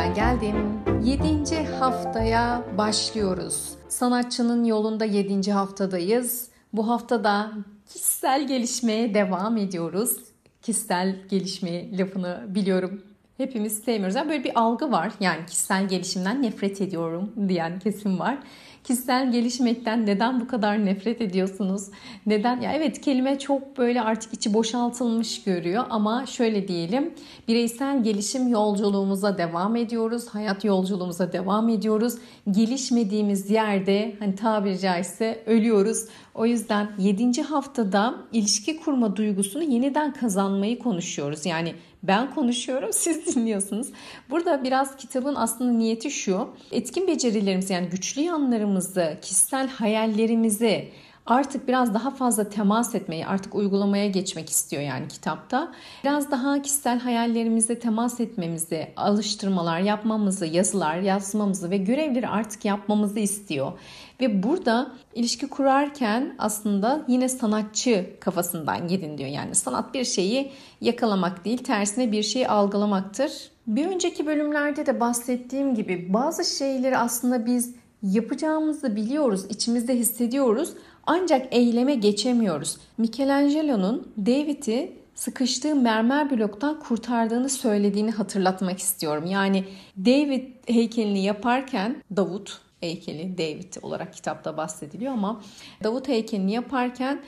Ben 0.00 0.14
geldim. 0.14 0.56
7. 1.04 1.66
haftaya 1.78 2.64
başlıyoruz. 2.78 3.68
Sanatçının 3.88 4.64
yolunda 4.64 5.04
7. 5.04 5.52
haftadayız. 5.52 6.48
Bu 6.72 6.88
haftada 6.88 7.52
kişisel 7.86 8.46
gelişmeye 8.46 9.14
devam 9.14 9.56
ediyoruz. 9.56 10.16
Kişisel 10.62 11.16
gelişme 11.28 11.98
lafını 11.98 12.44
biliyorum 12.48 13.02
hepimiz 13.36 13.78
sevmiyoruz. 13.78 14.16
Yani 14.16 14.28
böyle 14.28 14.44
bir 14.44 14.60
algı 14.60 14.92
var. 14.92 15.12
Yani 15.20 15.46
kişisel 15.46 15.88
gelişimden 15.88 16.42
nefret 16.42 16.80
ediyorum 16.80 17.32
diyen 17.48 17.78
kesim 17.78 18.18
var. 18.18 18.38
Kişisel 18.84 19.32
gelişmekten 19.32 20.06
neden 20.06 20.40
bu 20.40 20.48
kadar 20.48 20.86
nefret 20.86 21.20
ediyorsunuz? 21.20 21.88
Neden? 22.26 22.60
Ya 22.60 22.72
evet 22.72 23.00
kelime 23.00 23.38
çok 23.38 23.78
böyle 23.78 24.02
artık 24.02 24.34
içi 24.34 24.54
boşaltılmış 24.54 25.42
görüyor 25.42 25.84
ama 25.90 26.26
şöyle 26.26 26.68
diyelim. 26.68 27.14
Bireysel 27.48 28.02
gelişim 28.02 28.48
yolculuğumuza 28.48 29.38
devam 29.38 29.76
ediyoruz. 29.76 30.28
Hayat 30.28 30.64
yolculuğumuza 30.64 31.32
devam 31.32 31.68
ediyoruz. 31.68 32.14
Gelişmediğimiz 32.50 33.50
yerde 33.50 34.16
hani 34.18 34.34
tabiri 34.34 34.78
caizse 34.78 35.42
ölüyoruz. 35.46 36.04
O 36.34 36.46
yüzden 36.46 36.90
7. 36.98 37.42
haftada 37.42 38.14
ilişki 38.32 38.76
kurma 38.76 39.16
duygusunu 39.16 39.62
yeniden 39.62 40.12
kazanmayı 40.12 40.78
konuşuyoruz. 40.78 41.46
Yani 41.46 41.74
ben 42.02 42.34
konuşuyorum, 42.34 42.92
siz 42.92 43.26
dinliyorsunuz. 43.36 43.88
Burada 44.30 44.64
biraz 44.64 44.96
kitabın 44.96 45.34
aslında 45.34 45.72
niyeti 45.72 46.10
şu. 46.10 46.48
Etkin 46.72 47.06
becerilerimizi 47.06 47.72
yani 47.72 47.88
güçlü 47.88 48.20
yanlarımızı, 48.20 49.18
kişisel 49.22 49.68
hayallerimizi 49.68 50.92
artık 51.26 51.68
biraz 51.68 51.94
daha 51.94 52.10
fazla 52.10 52.48
temas 52.48 52.94
etmeyi, 52.94 53.26
artık 53.26 53.54
uygulamaya 53.54 54.06
geçmek 54.06 54.50
istiyor 54.50 54.82
yani 54.82 55.08
kitapta. 55.08 55.72
Biraz 56.04 56.30
daha 56.30 56.62
kişisel 56.62 57.00
hayallerimize 57.00 57.78
temas 57.78 58.20
etmemizi, 58.20 58.88
alıştırmalar 58.96 59.80
yapmamızı, 59.80 60.46
yazılar 60.46 60.96
yazmamızı 60.96 61.70
ve 61.70 61.76
görevleri 61.76 62.28
artık 62.28 62.64
yapmamızı 62.64 63.18
istiyor. 63.20 63.72
Ve 64.20 64.42
burada 64.42 64.92
ilişki 65.14 65.48
kurarken 65.48 66.34
aslında 66.38 67.04
yine 67.08 67.28
sanatçı 67.28 68.06
kafasından 68.20 68.88
gidin 68.88 69.18
diyor. 69.18 69.30
Yani 69.30 69.54
sanat 69.54 69.94
bir 69.94 70.04
şeyi 70.04 70.52
yakalamak 70.80 71.44
değil, 71.44 71.58
tersine 71.58 72.12
bir 72.12 72.22
şeyi 72.22 72.48
algılamaktır. 72.48 73.50
Bir 73.66 73.86
önceki 73.86 74.26
bölümlerde 74.26 74.86
de 74.86 75.00
bahsettiğim 75.00 75.74
gibi 75.74 76.12
bazı 76.12 76.56
şeyleri 76.56 76.98
aslında 76.98 77.46
biz 77.46 77.74
yapacağımızı 78.02 78.96
biliyoruz, 78.96 79.44
içimizde 79.48 79.94
hissediyoruz 79.94 80.72
ancak 81.06 81.46
eyleme 81.54 81.94
geçemiyoruz. 81.94 82.76
Michelangelo'nun 82.98 84.12
David'i 84.18 84.92
sıkıştığı 85.14 85.76
mermer 85.76 86.30
bloktan 86.30 86.80
kurtardığını 86.80 87.48
söylediğini 87.48 88.10
hatırlatmak 88.10 88.78
istiyorum. 88.78 89.26
Yani 89.26 89.64
David 89.98 90.46
heykelini 90.66 91.24
yaparken 91.24 92.02
Davut 92.16 92.60
heykeli 92.80 93.38
David 93.38 93.74
olarak 93.82 94.14
kitapta 94.14 94.56
bahsediliyor 94.56 95.12
ama 95.12 95.40
Davut 95.84 96.08
heykelini 96.08 96.52
yaparken 96.52 97.20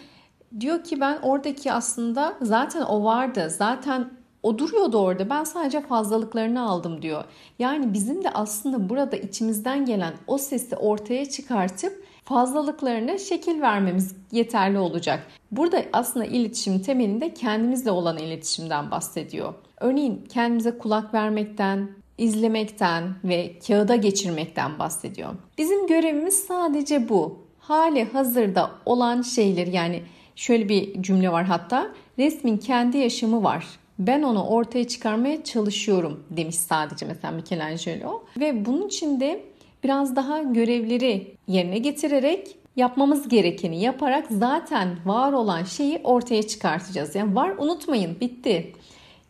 diyor 0.61 0.84
ki 0.84 1.00
ben 1.00 1.19
oradaki 1.22 1.72
aslında 1.72 2.34
zaten 2.42 2.83
o 2.83 3.05
vardı. 3.05 3.50
Zaten 3.50 4.11
o 4.42 4.58
duruyordu 4.58 4.98
orada. 4.98 5.30
Ben 5.30 5.45
sadece 5.45 5.80
fazlalıklarını 5.80 6.62
aldım 6.62 7.03
diyor. 7.03 7.25
Yani 7.58 7.92
bizim 7.92 8.25
de 8.25 8.30
aslında 8.30 8.89
burada 8.89 9.17
içimizden 9.17 9.84
gelen 9.84 10.14
o 10.27 10.39
sesi 10.39 10.77
ortaya 10.77 11.28
çıkartıp 11.30 12.05
fazlalıklarına 12.25 13.19
şekil 13.19 13.61
vermemiz 13.61 14.17
yeterli 14.33 14.78
olacak. 14.78 15.27
Burada 15.50 15.84
aslında 15.92 16.27
iletişim 16.27 16.78
temelinde 16.78 17.34
kendimizle 17.34 17.91
olan 17.91 18.19
iletişimden 18.19 18.91
bahsediyor. 18.91 19.55
Örneğin 19.80 20.27
kendimize 20.29 20.79
kulak 20.79 21.14
vermekten, 21.14 21.90
izlemekten 22.18 23.14
ve 23.24 23.52
kağıda 23.67 23.96
geçirmekten 23.96 24.78
bahsediyor. 24.78 25.34
Bizim 25.58 25.86
görevimiz 25.86 26.34
sadece 26.34 27.08
bu. 27.08 27.39
Hali 27.58 28.05
hazırda 28.05 28.70
olan 28.86 29.23
şeyler 29.23 29.67
yani 29.67 30.02
şöyle 30.36 30.68
bir 30.68 31.02
cümle 31.02 31.33
var 31.33 31.45
hatta 31.45 31.90
resmin 32.18 32.56
kendi 32.56 32.98
yaşamı 32.98 33.45
var. 33.45 33.67
Ben 33.98 34.22
onu 34.22 34.45
ortaya 34.46 34.89
çıkarmaya 34.89 35.45
çalışıyorum 35.45 36.24
demiş 36.30 36.56
sadece 36.56 37.06
mesela 37.06 37.30
Michelangelo. 37.30 38.22
Ve 38.40 38.64
bunun 38.64 38.86
için 38.86 39.20
de 39.20 39.45
biraz 39.84 40.17
daha 40.17 40.42
görevleri 40.42 41.36
yerine 41.48 41.78
getirerek 41.78 42.56
yapmamız 42.77 43.28
gerekeni 43.28 43.80
yaparak 43.83 44.27
zaten 44.30 44.89
var 45.05 45.33
olan 45.33 45.64
şeyi 45.64 46.01
ortaya 46.05 46.42
çıkartacağız. 46.42 47.14
Yani 47.14 47.34
var 47.34 47.51
unutmayın 47.58 48.20
bitti. 48.20 48.72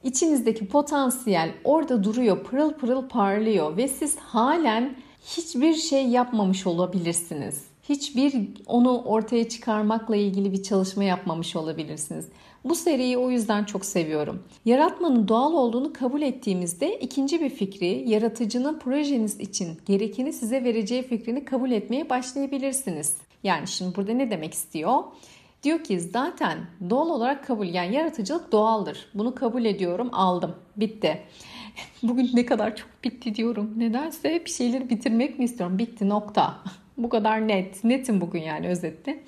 İçinizdeki 0.04 0.66
potansiyel 0.66 1.54
orada 1.64 2.04
duruyor, 2.04 2.44
pırıl 2.44 2.72
pırıl 2.72 3.08
parlıyor 3.08 3.76
ve 3.76 3.88
siz 3.88 4.16
halen 4.16 4.96
hiçbir 5.26 5.74
şey 5.74 6.08
yapmamış 6.08 6.66
olabilirsiniz. 6.66 7.64
Hiçbir 7.88 8.34
onu 8.66 9.02
ortaya 9.02 9.48
çıkarmakla 9.48 10.16
ilgili 10.16 10.52
bir 10.52 10.62
çalışma 10.62 11.04
yapmamış 11.04 11.56
olabilirsiniz. 11.56 12.28
Bu 12.64 12.74
seriyi 12.74 13.18
o 13.18 13.30
yüzden 13.30 13.64
çok 13.64 13.84
seviyorum. 13.84 14.42
Yaratmanın 14.64 15.28
doğal 15.28 15.52
olduğunu 15.52 15.92
kabul 15.92 16.22
ettiğimizde 16.22 16.98
ikinci 16.98 17.40
bir 17.40 17.50
fikri, 17.50 18.04
yaratıcının 18.10 18.78
projeniz 18.78 19.40
için 19.40 19.68
gerekeni 19.86 20.32
size 20.32 20.64
vereceği 20.64 21.02
fikrini 21.02 21.44
kabul 21.44 21.70
etmeye 21.70 22.10
başlayabilirsiniz. 22.10 23.16
Yani 23.42 23.68
şimdi 23.68 23.96
burada 23.96 24.12
ne 24.12 24.30
demek 24.30 24.54
istiyor? 24.54 25.02
Diyor 25.62 25.84
ki 25.84 26.00
zaten 26.00 26.58
doğal 26.90 27.10
olarak 27.10 27.46
kabul 27.46 27.66
yani 27.66 27.94
yaratıcılık 27.94 28.52
doğaldır. 28.52 29.08
Bunu 29.14 29.34
kabul 29.34 29.64
ediyorum 29.64 30.08
aldım 30.12 30.56
bitti. 30.76 31.22
Bugün 32.02 32.30
ne 32.34 32.46
kadar 32.46 32.76
çok 32.76 32.88
bitti 33.04 33.34
diyorum. 33.34 33.74
Nedense 33.76 34.42
bir 34.44 34.50
şeyleri 34.50 34.90
bitirmek 34.90 35.38
mi 35.38 35.44
istiyorum? 35.44 35.78
Bitti 35.78 36.08
nokta. 36.08 36.58
Bu 36.98 37.08
kadar 37.08 37.48
net. 37.48 37.84
Netim 37.84 38.20
bugün 38.20 38.40
yani 38.40 38.68
özetle. 38.68 39.24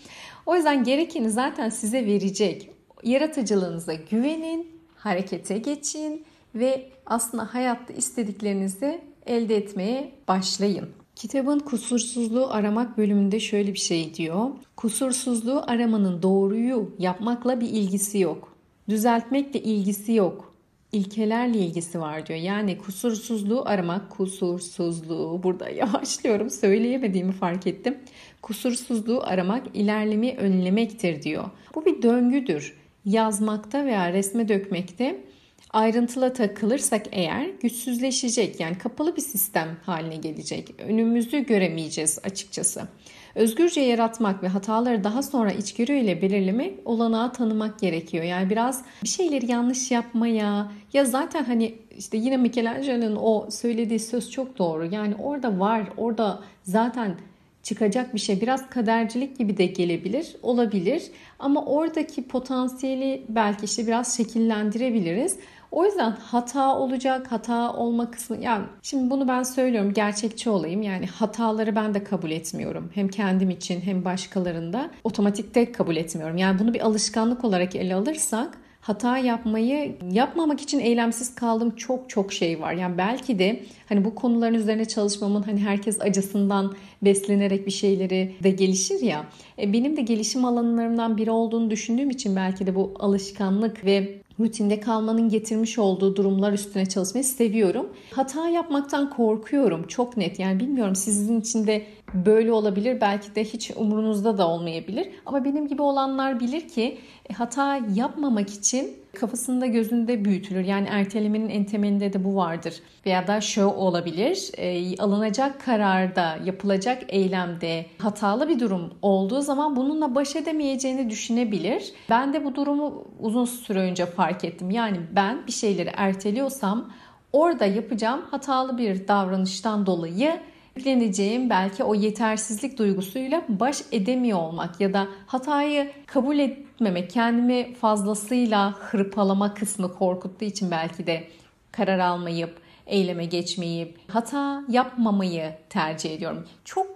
O 0.47 0.56
yüzden 0.56 0.84
gerekeni 0.84 1.31
zaten 1.31 1.69
size 1.69 2.06
verecek. 2.06 2.71
Yaratıcılığınıza 3.03 3.94
güvenin, 3.94 4.81
harekete 4.97 5.59
geçin 5.59 6.25
ve 6.55 6.91
aslında 7.06 7.55
hayatta 7.55 7.93
istediklerinizi 7.93 9.00
elde 9.27 9.56
etmeye 9.56 10.12
başlayın. 10.28 10.89
Kitabın 11.16 11.58
kusursuzluğu 11.58 12.50
aramak 12.50 12.98
bölümünde 12.98 13.41
şöyle 13.41 13.72
bir 13.72 13.78
şey 13.78 14.14
diyor. 14.14 14.50
Kusursuzluğu 14.76 15.62
aramanın 15.66 16.22
doğruyu 16.22 16.94
yapmakla 16.98 17.60
bir 17.60 17.69
ilgisi 17.69 18.19
yok. 18.19 18.56
Düzeltmekle 18.88 19.62
ilgisi 19.62 20.12
yok. 20.12 20.54
İlkelerle 20.92 21.58
ilgisi 21.58 22.00
var 22.00 22.26
diyor. 22.26 22.38
Yani 22.38 22.78
kusursuzluğu 22.78 23.62
aramak, 23.66 24.10
kusursuzluğu 24.10 25.41
burada 25.42 25.69
yavaşlıyorum 25.69 26.50
söyleyemediğimi 26.50 27.32
fark 27.32 27.66
ettim. 27.66 27.98
Kusursuzluğu 28.42 29.22
aramak 29.25 29.66
ilerlemeyi 29.75 30.36
önlemektir 30.36 31.22
diyor. 31.22 31.44
Bu 31.75 31.84
bir 31.84 32.02
döngüdür. 32.02 32.76
Yazmakta 33.04 33.84
veya 33.84 34.12
resme 34.12 34.48
dökmekte 34.48 35.25
ayrıntıla 35.70 36.32
takılırsak 36.32 37.02
eğer 37.12 37.47
güçsüzleşecek 37.60 38.60
yani 38.60 38.78
kapalı 38.78 39.16
bir 39.16 39.22
sistem 39.22 39.76
haline 39.86 40.16
gelecek. 40.16 40.75
Önümüzü 40.78 41.47
göremeyeceğiz 41.47 42.19
açıkçası. 42.25 42.88
Özgürce 43.34 43.80
yaratmak 43.80 44.42
ve 44.42 44.48
hataları 44.48 45.04
daha 45.04 45.22
sonra 45.22 45.52
içgörüyle 45.52 46.22
belirlemek 46.22 46.75
olanağı 46.84 47.32
tanımak 47.32 47.78
gerekiyor. 47.78 48.25
Yani 48.25 48.50
biraz 48.50 48.82
bir 49.02 49.08
şeyleri 49.08 49.50
yanlış 49.50 49.91
yapmaya 49.91 50.72
ya 50.92 51.04
zaten 51.04 51.44
hani 51.44 51.75
işte 51.98 52.16
yine 52.16 52.36
Michelangelo'nun 52.36 53.16
o 53.20 53.50
söylediği 53.50 54.00
söz 54.00 54.31
çok 54.31 54.58
doğru. 54.58 54.84
Yani 54.84 55.14
orada 55.14 55.60
var, 55.60 55.88
orada 55.96 56.41
zaten 56.62 57.16
çıkacak 57.62 58.14
bir 58.14 58.19
şey. 58.19 58.41
Biraz 58.41 58.70
kadercilik 58.70 59.38
gibi 59.38 59.56
de 59.58 59.67
gelebilir, 59.67 60.37
olabilir. 60.43 61.02
Ama 61.38 61.64
oradaki 61.64 62.22
potansiyeli 62.22 63.22
belki 63.28 63.64
işte 63.64 63.87
biraz 63.87 64.17
şekillendirebiliriz. 64.17 65.37
O 65.75 65.85
yüzden 65.85 66.11
hata 66.11 66.79
olacak, 66.79 67.32
hata 67.32 67.73
olma 67.73 68.11
kısmı 68.11 68.37
yani 68.37 68.65
şimdi 68.82 69.11
bunu 69.11 69.29
ben 69.29 69.43
söylüyorum 69.43 69.93
gerçekçi 69.93 70.50
olayım. 70.50 70.82
Yani 70.82 71.06
hataları 71.06 71.76
ben 71.76 71.94
de 71.94 72.05
kabul 72.05 72.31
etmiyorum. 72.31 72.91
Hem 72.94 73.09
kendim 73.09 73.50
için 73.50 73.81
hem 73.81 74.05
başkalarında 74.05 74.91
otomatikte 75.05 75.73
kabul 75.73 75.97
etmiyorum. 75.97 76.37
Yani 76.37 76.59
bunu 76.59 76.75
bir 76.75 76.81
alışkanlık 76.81 77.44
olarak 77.44 77.76
ele 77.76 77.94
alırsak 77.94 78.59
hata 78.81 79.19
yapmayı 79.19 79.97
yapmamak 80.12 80.61
için 80.61 80.81
eylemsiz 80.81 81.35
kaldığım 81.35 81.71
çok 81.77 82.11
çok 82.11 82.32
şey 82.32 82.61
var. 82.61 82.73
Yani 82.73 82.99
belki 82.99 83.38
de 83.38 83.62
hani 83.88 84.05
bu 84.05 84.15
konuların 84.15 84.55
üzerine 84.55 84.85
çalışmamın 84.85 85.43
hani 85.43 85.61
herkes 85.61 86.00
acısından 86.00 86.75
beslenerek 87.03 87.67
bir 87.67 87.70
şeyleri 87.70 88.35
de 88.43 88.50
gelişir 88.50 89.00
ya. 89.00 89.25
E, 89.59 89.73
benim 89.73 89.97
de 89.97 90.03
gelişim 90.03 90.44
alanlarımdan 90.44 91.17
biri 91.17 91.31
olduğunu 91.31 91.70
düşündüğüm 91.70 92.11
için 92.11 92.37
belki 92.37 92.67
de 92.67 92.75
bu 92.75 92.94
alışkanlık 92.99 93.85
ve 93.85 94.24
rutinde 94.40 94.81
kalmanın 94.81 95.28
getirmiş 95.28 95.78
olduğu 95.78 96.16
durumlar 96.16 96.52
üstüne 96.52 96.86
çalışmayı 96.86 97.25
seviyorum. 97.25 97.88
Hata 98.10 98.48
yapmaktan 98.48 99.10
korkuyorum 99.10 99.86
çok 99.86 100.16
net. 100.16 100.38
Yani 100.38 100.60
bilmiyorum 100.60 100.96
sizin 100.96 101.40
için 101.40 101.66
de 101.66 101.86
böyle 102.14 102.52
olabilir. 102.52 103.00
Belki 103.00 103.34
de 103.34 103.44
hiç 103.44 103.70
umurunuzda 103.76 104.38
da 104.38 104.48
olmayabilir. 104.48 105.08
Ama 105.26 105.44
benim 105.44 105.69
gibi 105.69 105.82
olanlar 105.82 106.40
bilir 106.40 106.69
ki 106.69 106.98
e, 107.31 107.32
hata 107.32 107.81
yapmamak 107.94 108.50
için 108.50 109.04
kafasında 109.14 109.66
gözünde 109.66 110.25
büyütülür. 110.25 110.64
Yani 110.64 110.88
ertelemenin 110.90 111.49
en 111.49 111.64
temelinde 111.64 112.12
de 112.12 112.25
bu 112.25 112.37
vardır. 112.37 112.75
Veya 113.06 113.26
da 113.26 113.40
şu 113.40 113.64
olabilir. 113.64 114.50
E, 114.56 114.96
alınacak 114.99 115.64
kararda, 115.64 116.38
yapılacak 116.44 117.02
eylemde 117.08 117.87
hatalı 117.99 118.49
bir 118.49 118.61
durum 118.61 118.94
olduğu 119.02 119.40
zaman 119.40 119.76
bununla 119.76 120.14
baş 120.14 120.37
edemeyeceğini 120.37 121.11
düşünebilir. 121.11 121.93
Ben 122.11 122.32
de 122.32 122.44
bu 122.44 122.55
durumu 122.55 123.05
uzun 123.20 123.44
süre 123.44 123.78
önce 123.78 124.06
fark 124.06 124.44
ettim. 124.44 124.70
Yani 124.70 124.96
ben 125.12 125.46
bir 125.46 125.52
şeyleri 125.52 125.90
erteliyorsam 125.96 126.90
orada 127.32 127.64
yapacağım 127.64 128.22
hatalı 128.31 128.78
bir 128.78 129.08
davranıştan 129.08 129.87
dolayı 129.87 130.40
yükleneceğim 130.76 131.50
belki 131.50 131.84
o 131.84 131.94
yetersizlik 131.94 132.78
duygusuyla 132.78 133.43
baş 133.49 133.82
edemiyor 133.93 134.38
olmak 134.38 134.81
ya 134.81 134.93
da 134.93 135.06
hatayı 135.26 135.93
kabul 136.06 136.38
etmemek, 136.75 137.11
kendimi 137.11 137.75
fazlasıyla 137.75 138.73
hırpalama 138.73 139.55
kısmı 139.55 139.94
korkuttuğu 139.94 140.44
için 140.44 140.71
belki 140.71 141.06
de 141.06 141.29
karar 141.73 141.99
almayıp, 141.99 142.59
eyleme 142.87 143.25
geçmeyip, 143.25 143.99
hata 144.09 144.65
yapmamayı 144.69 145.53
tercih 145.71 146.15
ediyorum. 146.15 146.47
Çok 146.65 146.87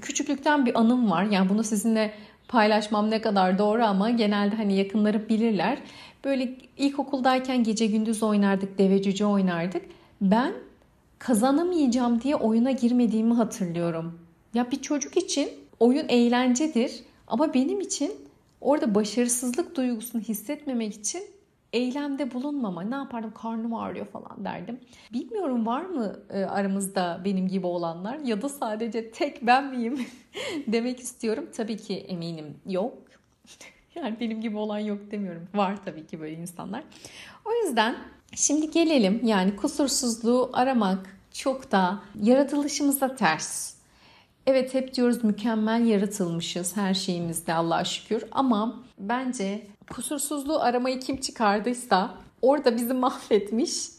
küçüklükten 0.00 0.66
bir 0.66 0.80
anım 0.80 1.10
var. 1.10 1.24
Yani 1.24 1.48
bunu 1.48 1.64
sizinle 1.64 2.12
paylaşmam 2.48 3.10
ne 3.10 3.20
kadar 3.20 3.58
doğru 3.58 3.84
ama 3.84 4.10
genelde 4.10 4.56
hani 4.56 4.76
yakınları 4.76 5.28
bilirler. 5.28 5.78
Böyle 6.24 6.54
ilkokuldayken 6.76 7.64
gece 7.64 7.86
gündüz 7.86 8.22
oynardık, 8.22 8.78
deve 8.78 9.02
cüce 9.02 9.26
oynardık. 9.26 9.82
Ben 10.20 10.52
kazanamayacağım 11.18 12.22
diye 12.22 12.36
oyuna 12.36 12.70
girmediğimi 12.70 13.34
hatırlıyorum. 13.34 14.18
Ya 14.54 14.70
bir 14.70 14.82
çocuk 14.82 15.16
için 15.16 15.48
oyun 15.80 16.08
eğlencedir 16.08 16.92
ama 17.26 17.54
benim 17.54 17.80
için 17.80 18.29
orada 18.60 18.94
başarısızlık 18.94 19.76
duygusunu 19.76 20.22
hissetmemek 20.22 20.94
için 20.94 21.22
eylemde 21.72 22.34
bulunmama. 22.34 22.82
Ne 22.82 22.94
yapardım? 22.94 23.32
Karnım 23.42 23.74
ağrıyor 23.74 24.06
falan 24.06 24.44
derdim. 24.44 24.80
Bilmiyorum 25.12 25.66
var 25.66 25.84
mı 25.84 26.16
e, 26.30 26.44
aramızda 26.44 27.20
benim 27.24 27.48
gibi 27.48 27.66
olanlar 27.66 28.18
ya 28.18 28.42
da 28.42 28.48
sadece 28.48 29.10
tek 29.10 29.46
ben 29.46 29.66
miyim 29.66 30.06
demek 30.66 31.00
istiyorum. 31.00 31.46
Tabii 31.56 31.76
ki 31.76 31.96
eminim 31.96 32.56
yok. 32.66 32.98
Yani 33.94 34.16
benim 34.20 34.40
gibi 34.40 34.56
olan 34.56 34.78
yok 34.78 35.10
demiyorum. 35.10 35.48
Var 35.54 35.84
tabii 35.84 36.06
ki 36.06 36.20
böyle 36.20 36.34
insanlar. 36.34 36.84
O 37.44 37.66
yüzden 37.66 37.96
Şimdi 38.36 38.70
gelelim 38.70 39.20
yani 39.24 39.56
kusursuzluğu 39.56 40.50
aramak 40.52 41.16
çok 41.32 41.72
da 41.72 42.02
yaratılışımıza 42.22 43.16
ters. 43.16 43.74
Evet 44.46 44.74
hep 44.74 44.94
diyoruz 44.94 45.24
mükemmel 45.24 45.86
yaratılmışız 45.86 46.76
her 46.76 46.94
şeyimizde 46.94 47.54
Allah'a 47.54 47.84
şükür 47.84 48.24
ama 48.30 48.82
bence 48.98 49.66
kusursuzluğu 49.90 50.60
aramayı 50.60 51.00
kim 51.00 51.16
çıkardıysa 51.16 52.14
orada 52.42 52.76
bizi 52.76 52.94
mahvetmiş. 52.94 53.90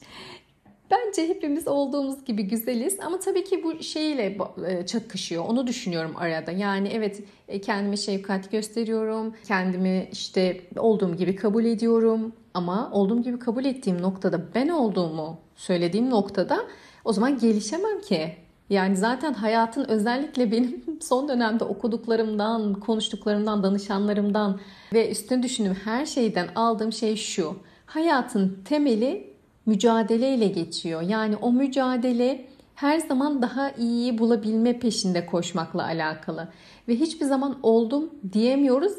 Bence 0.92 1.28
hepimiz 1.28 1.68
olduğumuz 1.68 2.26
gibi 2.26 2.44
güzeliz 2.44 3.00
ama 3.00 3.20
tabii 3.20 3.44
ki 3.44 3.64
bu 3.64 3.84
şeyle 3.84 4.38
e, 4.68 4.86
çakışıyor. 4.86 5.46
Onu 5.46 5.68
düşünüyorum 5.68 6.14
arada. 6.18 6.52
Yani 6.52 6.90
evet 6.94 7.24
e, 7.48 7.62
kendime 7.62 7.98
şefkat 7.98 8.52
gösteriyorum. 8.52 9.36
Kendimi 9.48 10.10
işte 10.12 10.62
olduğum 10.78 11.16
gibi 11.16 11.36
kabul 11.36 11.66
ediyorum. 11.66 12.34
Ama 12.54 12.90
olduğum 12.92 13.22
gibi 13.24 13.40
kabul 13.40 13.66
ettiğim 13.66 14.02
noktada 14.02 14.42
ben 14.56 14.68
olduğumu 14.68 15.40
söylediğim 15.56 16.10
noktada 16.10 16.66
o 17.06 17.14
zaman 17.14 17.40
gelişemem 17.40 18.02
ki. 18.02 18.36
Yani 18.72 18.96
zaten 18.96 19.34
hayatın 19.34 19.86
özellikle 19.90 20.52
benim 20.52 20.84
son 21.02 21.28
dönemde 21.28 21.64
okuduklarımdan, 21.64 22.74
konuştuklarımdan, 22.74 23.64
danışanlarımdan 23.64 24.60
ve 24.94 25.12
üstüne 25.12 25.44
düşündüğüm 25.44 25.74
her 25.74 26.06
şeyden 26.06 26.48
aldığım 26.56 26.94
şey 26.94 27.16
şu. 27.16 27.56
Hayatın 27.86 28.60
temeli 28.66 29.34
mücadeleyle 29.66 30.48
geçiyor. 30.48 31.02
Yani 31.02 31.36
o 31.36 31.52
mücadele 31.52 32.46
her 32.76 33.00
zaman 33.00 33.42
daha 33.42 33.72
iyiyi 33.72 34.18
bulabilme 34.18 34.80
peşinde 34.80 35.26
koşmakla 35.26 35.84
alakalı. 35.84 36.48
Ve 36.88 36.96
hiçbir 36.96 37.26
zaman 37.26 37.60
oldum 37.64 38.10
diyemiyoruz 38.34 38.94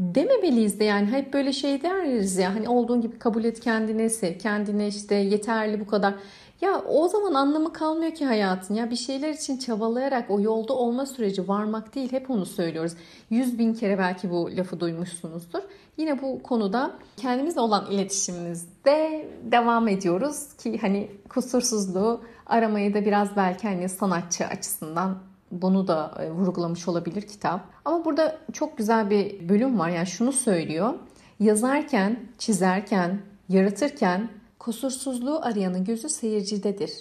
dememeliyiz 0.00 0.80
de 0.80 0.84
yani 0.84 1.06
hep 1.06 1.32
böyle 1.32 1.52
şey 1.52 1.82
deriz 1.82 2.36
ya 2.36 2.54
hani 2.54 2.68
olduğun 2.68 3.00
gibi 3.00 3.18
kabul 3.18 3.44
et 3.44 3.60
kendini 3.60 4.10
sev 4.10 4.38
kendine 4.38 4.88
işte 4.88 5.14
yeterli 5.14 5.80
bu 5.80 5.86
kadar 5.86 6.14
ya 6.60 6.82
o 6.88 7.08
zaman 7.08 7.34
anlamı 7.34 7.72
kalmıyor 7.72 8.14
ki 8.14 8.26
hayatın 8.26 8.74
ya 8.74 8.90
bir 8.90 8.96
şeyler 8.96 9.30
için 9.30 9.58
çabalayarak 9.58 10.30
o 10.30 10.40
yolda 10.40 10.72
olma 10.72 11.06
süreci 11.06 11.48
varmak 11.48 11.94
değil 11.94 12.12
hep 12.12 12.30
onu 12.30 12.46
söylüyoruz 12.46 12.92
yüz 13.30 13.58
bin 13.58 13.74
kere 13.74 13.98
belki 13.98 14.30
bu 14.30 14.56
lafı 14.56 14.80
duymuşsunuzdur 14.80 15.60
yine 15.96 16.22
bu 16.22 16.42
konuda 16.42 16.90
kendimizle 17.16 17.60
olan 17.60 17.90
iletişimimizde 17.90 19.28
devam 19.42 19.88
ediyoruz 19.88 20.56
ki 20.56 20.78
hani 20.78 21.10
kusursuzluğu 21.28 22.20
aramayı 22.46 22.94
da 22.94 23.04
biraz 23.04 23.36
belki 23.36 23.68
hani 23.68 23.88
sanatçı 23.88 24.46
açısından 24.46 25.18
bunu 25.50 25.88
da 25.88 26.14
e, 26.18 26.30
vurgulamış 26.30 26.88
olabilir 26.88 27.22
kitap. 27.22 27.60
Ama 27.84 28.04
burada 28.04 28.38
çok 28.52 28.78
güzel 28.78 29.10
bir 29.10 29.48
bölüm 29.48 29.78
var. 29.78 29.88
Yani 29.88 30.06
şunu 30.06 30.32
söylüyor. 30.32 30.94
Yazarken, 31.40 32.20
çizerken, 32.38 33.20
yaratırken 33.48 34.28
kusursuzluğu 34.60 35.40
arayanın 35.42 35.84
gözü 35.84 36.08
seyircidedir. 36.08 36.92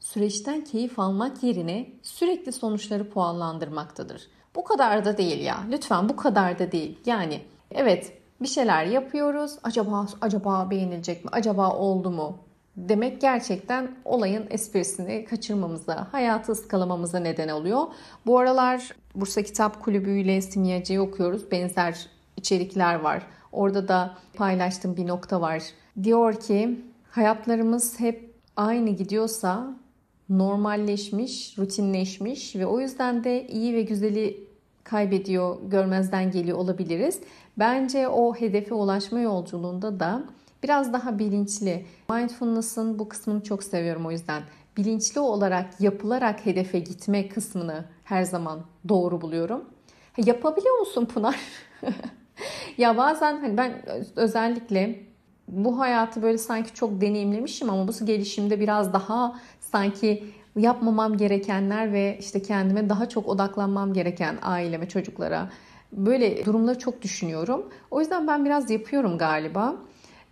Süreçten 0.00 0.64
keyif 0.64 0.98
almak 0.98 1.42
yerine 1.42 1.92
sürekli 2.02 2.52
sonuçları 2.52 3.10
puanlandırmaktadır. 3.10 4.28
Bu 4.56 4.64
kadar 4.64 5.04
da 5.04 5.18
değil 5.18 5.40
ya. 5.40 5.64
Lütfen 5.70 6.08
bu 6.08 6.16
kadar 6.16 6.58
da 6.58 6.72
değil. 6.72 6.98
Yani 7.06 7.40
evet 7.70 8.18
bir 8.42 8.48
şeyler 8.48 8.84
yapıyoruz. 8.84 9.52
Acaba 9.62 10.06
acaba 10.20 10.70
beğenilecek 10.70 11.24
mi? 11.24 11.30
Acaba 11.32 11.70
oldu 11.70 12.10
mu? 12.10 12.38
demek 12.76 13.20
gerçekten 13.20 13.96
olayın 14.04 14.46
esprisini 14.50 15.24
kaçırmamıza, 15.24 16.08
hayatı 16.12 16.52
ıskalamamıza 16.52 17.18
neden 17.18 17.48
oluyor. 17.48 17.82
Bu 18.26 18.38
aralar 18.38 18.88
Bursa 19.14 19.42
Kitap 19.42 19.82
Kulübü 19.82 20.18
ile 20.18 20.42
Simyacı'yı 20.42 21.02
okuyoruz. 21.02 21.50
Benzer 21.50 22.06
içerikler 22.36 22.94
var. 22.94 23.26
Orada 23.52 23.88
da 23.88 24.14
paylaştığım 24.36 24.96
bir 24.96 25.06
nokta 25.06 25.40
var. 25.40 25.62
Diyor 26.02 26.40
ki 26.40 26.84
hayatlarımız 27.14 28.00
hep 28.00 28.34
aynı 28.56 28.90
gidiyorsa 28.90 29.76
normalleşmiş, 30.28 31.58
rutinleşmiş 31.58 32.56
ve 32.56 32.66
o 32.66 32.80
yüzden 32.80 33.24
de 33.24 33.46
iyi 33.46 33.74
ve 33.74 33.82
güzeli 33.82 34.46
kaybediyor, 34.84 35.56
görmezden 35.70 36.30
geliyor 36.30 36.58
olabiliriz. 36.58 37.20
Bence 37.58 38.08
o 38.08 38.34
hedefe 38.34 38.74
ulaşma 38.74 39.20
yolculuğunda 39.20 40.00
da 40.00 40.22
biraz 40.62 40.92
daha 40.92 41.18
bilinçli. 41.18 41.86
Mindfulness'ın 42.10 42.98
bu 42.98 43.08
kısmını 43.08 43.42
çok 43.42 43.62
seviyorum 43.62 44.06
o 44.06 44.10
yüzden. 44.10 44.42
Bilinçli 44.76 45.20
olarak 45.20 45.80
yapılarak 45.80 46.46
hedefe 46.46 46.78
gitme 46.78 47.28
kısmını 47.28 47.84
her 48.04 48.22
zaman 48.22 48.60
doğru 48.88 49.20
buluyorum. 49.20 49.64
Yapabiliyor 50.16 50.78
musun 50.78 51.06
Pınar? 51.06 51.40
ya 52.78 52.96
bazen 52.96 53.40
hani 53.40 53.56
ben 53.56 53.82
özellikle 54.16 55.13
bu 55.48 55.78
hayatı 55.78 56.22
böyle 56.22 56.38
sanki 56.38 56.74
çok 56.74 57.00
deneyimlemişim 57.00 57.70
ama 57.70 57.88
bu 57.88 58.04
gelişimde 58.04 58.60
biraz 58.60 58.92
daha 58.92 59.40
sanki 59.60 60.24
yapmamam 60.56 61.16
gerekenler 61.16 61.92
ve 61.92 62.18
işte 62.20 62.42
kendime 62.42 62.88
daha 62.88 63.08
çok 63.08 63.28
odaklanmam 63.28 63.92
gereken 63.92 64.38
aileme, 64.42 64.88
çocuklara 64.88 65.50
böyle 65.92 66.44
durumları 66.44 66.78
çok 66.78 67.02
düşünüyorum. 67.02 67.68
O 67.90 68.00
yüzden 68.00 68.26
ben 68.26 68.44
biraz 68.44 68.70
yapıyorum 68.70 69.18
galiba. 69.18 69.76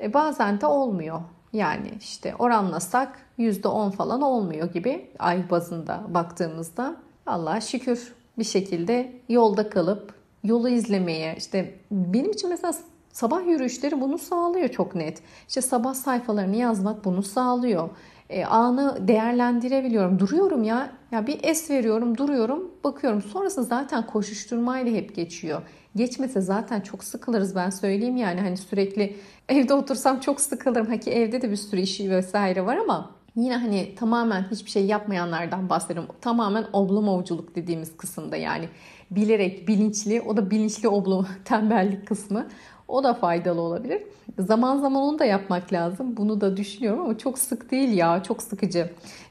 E, 0.01 0.15
bazen 0.15 0.61
de 0.61 0.67
olmuyor. 0.67 1.21
Yani 1.53 1.91
işte 2.01 2.35
oranlasak 2.39 3.19
%10 3.39 3.93
falan 3.93 4.23
olmuyor 4.23 4.73
gibi 4.73 5.11
ay 5.19 5.51
bazında 5.51 6.03
baktığımızda. 6.09 6.97
Allah'a 7.27 7.61
şükür 7.61 8.15
bir 8.39 8.45
şekilde 8.45 9.13
yolda 9.29 9.71
kalıp 9.71 10.15
yolu 10.45 10.69
izlemeye 10.69 11.35
işte 11.39 11.75
benim 11.91 12.31
için 12.31 12.51
mesela 12.51 12.75
sabah 13.13 13.47
yürüyüşleri 13.47 14.01
bunu 14.01 14.19
sağlıyor 14.19 14.69
çok 14.69 14.95
net. 14.95 15.23
İşte 15.49 15.61
sabah 15.61 15.95
sayfalarını 15.95 16.57
yazmak 16.57 17.05
bunu 17.05 17.23
sağlıyor. 17.23 17.91
E, 18.31 18.45
anı 18.45 19.09
değerlendirebiliyorum. 19.09 20.19
Duruyorum 20.19 20.63
ya. 20.63 20.93
Ya 21.13 21.27
bir 21.27 21.39
es 21.43 21.71
veriyorum, 21.71 22.19
duruyorum, 22.19 22.71
bakıyorum. 22.85 23.23
Sonrası 23.23 23.65
zaten 23.65 24.07
koşuşturmayla 24.07 24.93
hep 24.93 25.17
geçiyor. 25.17 25.63
Geçmese 25.97 26.41
zaten 26.41 26.81
çok 26.81 27.05
sıkılırız 27.05 27.57
ben 27.57 27.71
söyleyeyim 27.71 28.17
yani 28.17 28.41
hani 28.41 28.57
sürekli 28.57 29.17
evde 29.49 29.75
otursam 29.75 30.21
çok 30.21 30.41
sıkılırım. 30.41 30.87
Ha 30.87 30.97
ki 31.01 31.11
evde 31.11 31.43
de 31.43 31.51
bir 31.51 31.57
sürü 31.57 31.81
işi 31.81 32.11
vesaire 32.11 32.67
var 32.67 32.77
ama 32.77 33.23
Yine 33.37 33.57
hani 33.57 33.95
tamamen 33.95 34.47
hiçbir 34.51 34.71
şey 34.71 34.87
yapmayanlardan 34.87 35.69
bahsediyorum. 35.69 36.15
Tamamen 36.21 36.65
oblumovculuk 36.73 37.55
dediğimiz 37.57 37.97
kısımda 37.97 38.37
yani 38.37 38.69
bilerek 39.11 39.69
bilinçli 39.69 40.21
o 40.21 40.37
da 40.37 40.51
bilinçli 40.51 40.89
oblum 40.89 41.27
tembellik 41.45 42.07
kısmı. 42.07 42.49
O 42.93 43.05
da 43.05 43.15
faydalı 43.15 43.61
olabilir. 43.61 44.03
Zaman 44.39 44.79
zaman 44.79 45.03
onu 45.03 45.19
da 45.19 45.25
yapmak 45.25 45.73
lazım. 45.73 46.17
Bunu 46.17 46.41
da 46.41 46.57
düşünüyorum 46.57 47.01
ama 47.01 47.19
çok 47.19 47.39
sık 47.39 47.71
değil 47.71 47.93
ya. 47.93 48.23
Çok 48.23 48.43
sıkıcı. 48.43 48.91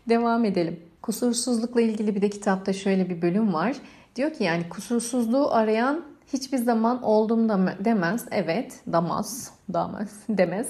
Devam 0.10 0.46
edelim. 0.46 0.80
Kusursuzlukla 1.02 1.82
ilgili 1.82 2.16
bir 2.16 2.22
de 2.22 2.30
kitapta 2.30 2.74
şöyle 2.74 3.10
bir 3.10 3.22
bölüm 3.22 3.54
var. 3.54 3.76
Diyor 4.16 4.34
ki 4.34 4.44
yani 4.44 4.70
kusursuzluğu 4.70 5.52
arayan 5.52 6.02
hiçbir 6.34 6.58
zaman 6.58 7.04
oldum 7.04 7.50
da 7.50 7.76
demez. 7.86 8.26
Evet, 8.32 8.80
damaz, 8.92 9.52
damaz, 9.74 10.10
demez. 10.30 10.68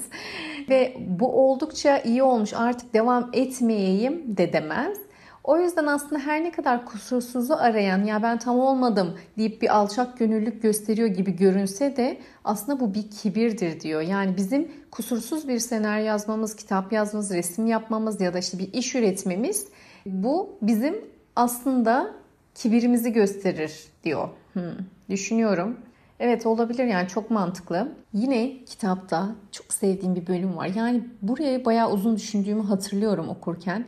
Ve 0.68 0.96
bu 1.08 1.50
oldukça 1.50 1.98
iyi 1.98 2.22
olmuş 2.22 2.52
artık 2.54 2.94
devam 2.94 3.30
etmeyeyim 3.32 4.36
de 4.36 4.52
demez. 4.52 4.98
O 5.44 5.58
yüzden 5.58 5.86
aslında 5.86 6.18
her 6.18 6.44
ne 6.44 6.52
kadar 6.52 6.84
kusursuzu 6.84 7.54
arayan 7.54 8.04
ya 8.04 8.22
ben 8.22 8.38
tam 8.38 8.60
olmadım 8.60 9.18
deyip 9.38 9.62
bir 9.62 9.76
alçak 9.76 10.18
gönüllülük 10.18 10.62
gösteriyor 10.62 11.08
gibi 11.08 11.36
görünse 11.36 11.96
de 11.96 12.18
aslında 12.44 12.80
bu 12.80 12.94
bir 12.94 13.10
kibirdir 13.10 13.80
diyor. 13.80 14.00
Yani 14.00 14.36
bizim 14.36 14.72
kusursuz 14.90 15.48
bir 15.48 15.58
senaryo 15.58 16.04
yazmamız, 16.04 16.56
kitap 16.56 16.92
yazmamız, 16.92 17.32
resim 17.32 17.66
yapmamız 17.66 18.20
ya 18.20 18.34
da 18.34 18.38
işte 18.38 18.58
bir 18.58 18.72
iş 18.72 18.94
üretmemiz 18.94 19.66
bu 20.06 20.58
bizim 20.62 21.04
aslında 21.36 22.10
kibirimizi 22.54 23.12
gösterir 23.12 23.72
diyor. 24.04 24.28
Hmm, 24.52 24.62
düşünüyorum. 25.10 25.76
Evet 26.20 26.46
olabilir 26.46 26.84
yani 26.84 27.08
çok 27.08 27.30
mantıklı. 27.30 27.92
Yine 28.12 28.64
kitapta 28.64 29.34
çok 29.52 29.72
sevdiğim 29.72 30.14
bir 30.14 30.26
bölüm 30.26 30.56
var. 30.56 30.66
Yani 30.66 31.04
buraya 31.22 31.64
bayağı 31.64 31.92
uzun 31.92 32.16
düşündüğümü 32.16 32.62
hatırlıyorum 32.62 33.28
okurken 33.28 33.84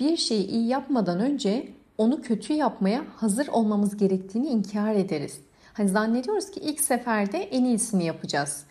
bir 0.00 0.16
şeyi 0.16 0.46
iyi 0.46 0.66
yapmadan 0.66 1.20
önce 1.20 1.68
onu 1.98 2.22
kötü 2.22 2.52
yapmaya 2.52 3.04
hazır 3.16 3.48
olmamız 3.48 3.96
gerektiğini 3.96 4.48
inkar 4.48 4.94
ederiz. 4.94 5.40
Hani 5.72 5.88
zannediyoruz 5.88 6.50
ki 6.50 6.60
ilk 6.60 6.80
seferde 6.80 7.38
en 7.38 7.64
iyisini 7.64 8.04
yapacağız. 8.04 8.64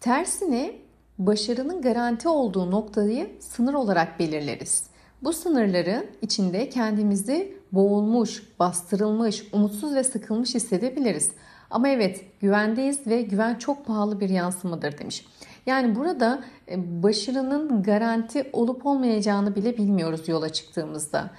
Tersine 0.00 0.72
başarının 1.18 1.82
garanti 1.82 2.28
olduğu 2.28 2.70
noktayı 2.70 3.30
sınır 3.40 3.74
olarak 3.74 4.18
belirleriz. 4.18 4.86
Bu 5.22 5.32
sınırları 5.32 6.06
içinde 6.22 6.68
kendimizi 6.68 7.56
boğulmuş, 7.72 8.42
bastırılmış, 8.58 9.44
umutsuz 9.52 9.94
ve 9.94 10.04
sıkılmış 10.04 10.54
hissedebiliriz. 10.54 11.30
Ama 11.70 11.88
evet 11.88 12.24
güvendeyiz 12.40 13.06
ve 13.06 13.22
güven 13.22 13.54
çok 13.54 13.86
pahalı 13.86 14.20
bir 14.20 14.28
yansımadır 14.28 14.98
demiş. 14.98 15.26
Yani 15.66 15.96
burada 15.96 16.40
e, 16.70 17.02
başarının 17.02 17.82
garanti 17.82 18.50
olup 18.52 18.86
olmayacağını 18.86 19.54
bile 19.54 19.76
bilmiyoruz 19.76 20.28
yola 20.28 20.48
çıktığımızda. 20.48 21.30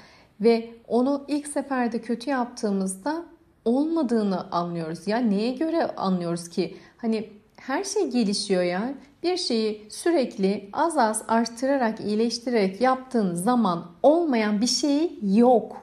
Ve 0.42 0.74
onu 0.88 1.26
ilk 1.28 1.48
seferde 1.48 2.02
kötü 2.02 2.30
yaptığımızda 2.30 3.26
olmadığını 3.66 4.52
anlıyoruz. 4.52 5.08
Ya 5.08 5.18
neye 5.18 5.52
göre 5.52 5.96
anlıyoruz 5.96 6.50
ki? 6.50 6.78
Hani 6.98 7.30
her 7.56 7.84
şey 7.84 8.10
gelişiyor 8.10 8.64
ya. 8.64 8.94
Bir 9.24 9.38
şeyi 9.38 9.88
sürekli 9.90 10.70
az 10.74 10.98
az 10.98 11.24
arttırarak, 11.28 12.00
iyileştirerek 12.00 12.82
yaptığın 12.82 13.36
zaman 13.36 13.86
olmayan 14.04 14.62
bir 14.62 14.68
şey 14.68 15.20
yok. 15.24 15.82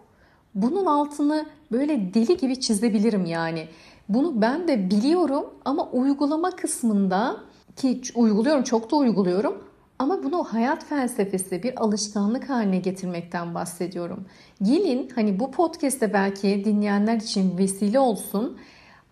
Bunun 0.55 0.87
altını 0.87 1.47
böyle 1.73 2.15
deli 2.15 2.37
gibi 2.37 2.61
çizebilirim 2.61 3.25
yani. 3.25 3.69
Bunu 4.09 4.43
ben 4.43 4.69
de 4.69 4.91
biliyorum 4.91 5.47
ama 5.65 5.91
uygulama 5.91 6.51
kısmında 6.51 7.37
ki 7.77 8.01
uyguluyorum, 8.15 8.63
çok 8.63 8.91
da 8.91 8.97
uyguluyorum. 8.97 9.65
Ama 9.99 10.23
bunu 10.23 10.45
hayat 10.45 10.85
felsefesi, 10.85 11.63
bir 11.63 11.83
alışkanlık 11.83 12.51
haline 12.51 12.79
getirmekten 12.79 13.55
bahsediyorum. 13.55 14.25
Gelin 14.63 15.11
hani 15.15 15.41
bu 15.41 15.51
podcast'te 15.51 16.13
belki 16.13 16.65
dinleyenler 16.65 17.17
için 17.17 17.59
vesile 17.59 17.99
olsun. 17.99 18.59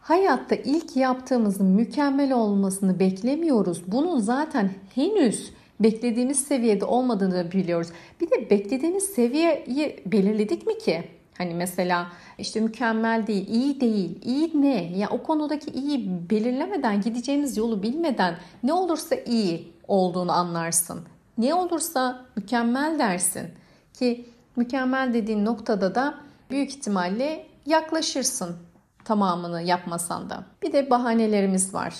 Hayatta 0.01 0.55
ilk 0.55 0.97
yaptığımızın 0.97 1.67
mükemmel 1.67 2.33
olmasını 2.33 2.99
beklemiyoruz. 2.99 3.83
Bunun 3.87 4.19
zaten 4.19 4.71
henüz 4.95 5.53
beklediğimiz 5.81 6.41
seviyede 6.41 6.85
olmadığını 6.85 7.53
biliyoruz. 7.53 7.89
Bir 8.21 8.31
de 8.31 8.51
beklediğimiz 8.51 9.05
seviyeyi 9.05 10.03
belirledik 10.07 10.67
mi 10.67 10.79
ki? 10.79 11.05
Hani 11.43 11.55
mesela 11.55 12.07
işte 12.39 12.61
mükemmel 12.61 13.27
değil, 13.27 13.49
iyi 13.49 13.81
değil, 13.81 14.19
iyi 14.23 14.63
ne? 14.63 14.99
Ya 14.99 15.09
o 15.11 15.23
konudaki 15.23 15.71
iyi 15.71 16.31
belirlemeden, 16.31 17.01
gideceğiniz 17.01 17.57
yolu 17.57 17.83
bilmeden 17.83 18.37
ne 18.63 18.73
olursa 18.73 19.15
iyi 19.15 19.73
olduğunu 19.89 20.33
anlarsın. 20.33 21.01
Ne 21.39 21.55
olursa 21.55 22.25
mükemmel 22.37 22.99
dersin. 22.99 23.49
Ki 23.95 24.27
mükemmel 24.57 25.15
dediğin 25.15 25.45
noktada 25.45 25.95
da 25.95 26.15
büyük 26.51 26.71
ihtimalle 26.71 27.47
yaklaşırsın 27.67 28.57
tamamını 29.05 29.63
yapmasan 29.63 30.31
da. 30.31 30.45
Bir 30.63 30.73
de 30.73 30.91
bahanelerimiz 30.91 31.75
var. 31.75 31.95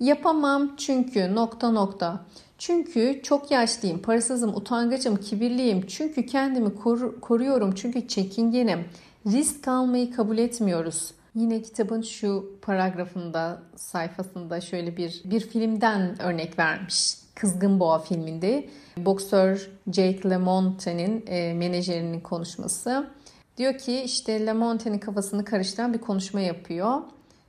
Yapamam 0.00 0.76
çünkü 0.76 1.34
nokta 1.34 1.70
nokta. 1.70 2.24
Çünkü 2.58 3.20
çok 3.22 3.50
yaşlıyım, 3.50 4.02
parasızım, 4.02 4.56
utangacım, 4.56 5.16
kibirliyim. 5.16 5.86
Çünkü 5.86 6.26
kendimi 6.26 6.74
kor- 6.74 7.20
koruyorum. 7.20 7.74
Çünkü 7.74 8.08
çekingenim. 8.08 8.84
Risk 9.26 9.68
almayı 9.68 10.12
kabul 10.12 10.38
etmiyoruz. 10.38 11.10
Yine 11.34 11.62
kitabın 11.62 12.02
şu 12.02 12.58
paragrafında, 12.62 13.62
sayfasında 13.76 14.60
şöyle 14.60 14.96
bir 14.96 15.22
bir 15.24 15.40
filmden 15.40 16.22
örnek 16.22 16.58
vermiş. 16.58 17.14
Kızgın 17.34 17.80
Boğa 17.80 17.98
filminde 17.98 18.68
boksör 18.96 19.70
Jake 19.92 20.28
LaMontane'in 20.30 21.24
e, 21.26 21.54
menajerinin 21.54 22.20
konuşması. 22.20 23.06
Diyor 23.56 23.78
ki 23.78 24.00
işte 24.00 24.46
LaMontane'in 24.46 24.98
kafasını 24.98 25.44
karıştıran 25.44 25.94
bir 25.94 25.98
konuşma 25.98 26.40
yapıyor. 26.40 27.00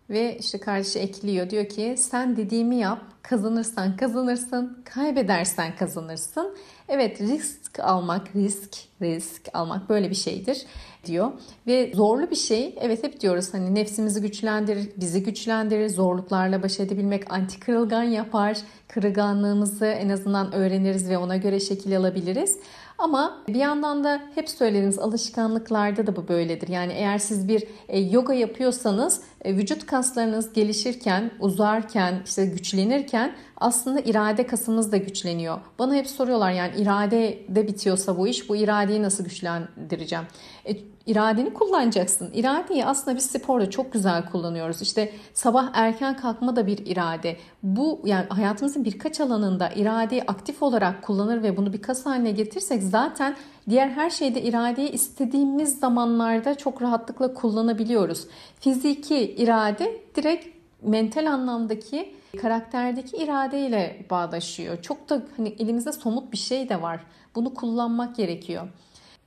Ve 0.09 0.37
işte 0.37 0.57
kardeşi 0.57 0.99
ekliyor. 0.99 1.49
Diyor 1.49 1.65
ki 1.65 1.95
sen 1.97 2.37
dediğimi 2.37 2.75
yap. 2.75 2.99
Kazanırsan 3.21 3.97
kazanırsın. 3.97 4.81
Kaybedersen 4.85 5.75
kazanırsın. 5.75 6.55
Evet 6.89 7.21
risk 7.21 7.79
almak, 7.79 8.35
risk, 8.35 8.77
risk 9.01 9.47
almak 9.53 9.89
böyle 9.89 10.09
bir 10.09 10.15
şeydir 10.15 10.65
diyor. 11.05 11.31
Ve 11.67 11.91
zorlu 11.95 12.29
bir 12.29 12.35
şey. 12.35 12.75
Evet 12.81 13.03
hep 13.03 13.19
diyoruz 13.21 13.53
hani 13.53 13.75
nefsimizi 13.75 14.21
güçlendirir, 14.21 14.89
bizi 14.97 15.23
güçlendirir. 15.23 15.89
Zorluklarla 15.89 16.63
baş 16.63 16.79
edebilmek 16.79 17.33
anti 17.33 17.59
kırılgan 17.59 18.03
yapar. 18.03 18.57
Kırılganlığımızı 18.87 19.85
en 19.85 20.09
azından 20.09 20.53
öğreniriz 20.53 21.09
ve 21.09 21.17
ona 21.17 21.37
göre 21.37 21.59
şekil 21.59 21.97
alabiliriz. 21.97 22.57
Ama 22.99 23.43
bir 23.47 23.55
yandan 23.55 24.03
da 24.03 24.21
hep 24.35 24.49
söylediğimiz 24.49 24.99
alışkanlıklarda 24.99 26.07
da 26.07 26.15
bu 26.15 26.27
böyledir. 26.27 26.67
Yani 26.67 26.93
eğer 26.93 27.17
siz 27.17 27.47
bir 27.47 27.63
e, 27.87 27.99
yoga 27.99 28.33
yapıyorsanız 28.33 29.21
e, 29.41 29.55
vücut 29.55 29.85
kaslarınız 29.85 30.53
gelişirken, 30.53 31.31
uzarken, 31.39 32.21
işte 32.25 32.45
güçlenirken 32.45 33.35
aslında 33.59 33.99
irade 33.99 34.47
kasımız 34.47 34.91
da 34.91 34.97
güçleniyor. 34.97 35.59
Bana 35.79 35.95
hep 35.95 36.07
soruyorlar 36.07 36.51
yani 36.51 36.75
irade 36.77 37.39
de 37.49 37.67
bitiyorsa 37.67 38.17
bu 38.17 38.27
iş 38.27 38.49
bu 38.49 38.55
iradeyi 38.55 39.03
nasıl 39.03 39.23
güçlendireceğim? 39.23 40.25
E, 40.65 40.77
iradeni 41.05 41.53
kullanacaksın. 41.53 42.31
İradeyi 42.33 42.85
aslında 42.85 43.17
biz 43.17 43.25
sporda 43.25 43.69
çok 43.69 43.93
güzel 43.93 44.29
kullanıyoruz. 44.29 44.81
İşte 44.81 45.11
sabah 45.33 45.71
erken 45.73 46.17
kalkma 46.17 46.55
da 46.55 46.67
bir 46.67 46.85
irade. 46.85 47.37
Bu 47.63 48.01
yani 48.05 48.25
hayatımızın 48.29 48.85
birkaç 48.85 49.19
alanında 49.19 49.69
iradeyi 49.69 50.23
aktif 50.23 50.63
olarak 50.63 51.01
kullanır 51.01 51.43
ve 51.43 51.57
bunu 51.57 51.73
bir 51.73 51.81
kas 51.81 52.05
haline 52.05 52.31
getirsek 52.31 52.83
zaten 52.83 53.35
diğer 53.69 53.89
her 53.89 54.09
şeyde 54.09 54.41
iradeyi 54.41 54.89
istediğimiz 54.91 55.79
zamanlarda 55.79 56.55
çok 56.55 56.81
rahatlıkla 56.81 57.33
kullanabiliyoruz. 57.33 58.27
Fiziki 58.59 59.17
irade 59.17 60.01
direkt 60.15 60.58
mental 60.81 61.31
anlamdaki 61.31 62.15
karakterdeki 62.41 63.17
iradeyle 63.17 64.05
bağdaşıyor. 64.09 64.81
Çok 64.81 65.09
da 65.09 65.25
hani 65.37 65.49
elimizde 65.59 65.91
somut 65.91 66.31
bir 66.31 66.37
şey 66.37 66.69
de 66.69 66.81
var. 66.81 67.05
Bunu 67.35 67.53
kullanmak 67.53 68.15
gerekiyor. 68.15 68.67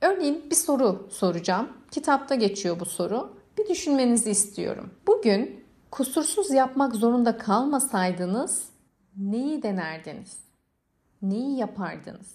Örneğin 0.01 0.49
bir 0.49 0.55
soru 0.55 1.07
soracağım. 1.11 1.69
Kitapta 1.91 2.35
geçiyor 2.35 2.79
bu 2.79 2.85
soru. 2.85 3.37
Bir 3.57 3.69
düşünmenizi 3.69 4.31
istiyorum. 4.31 4.93
Bugün 5.07 5.63
kusursuz 5.91 6.51
yapmak 6.51 6.95
zorunda 6.95 7.37
kalmasaydınız 7.37 8.69
neyi 9.17 9.63
denerdiniz? 9.63 10.37
Neyi 11.21 11.57
yapardınız? 11.57 12.33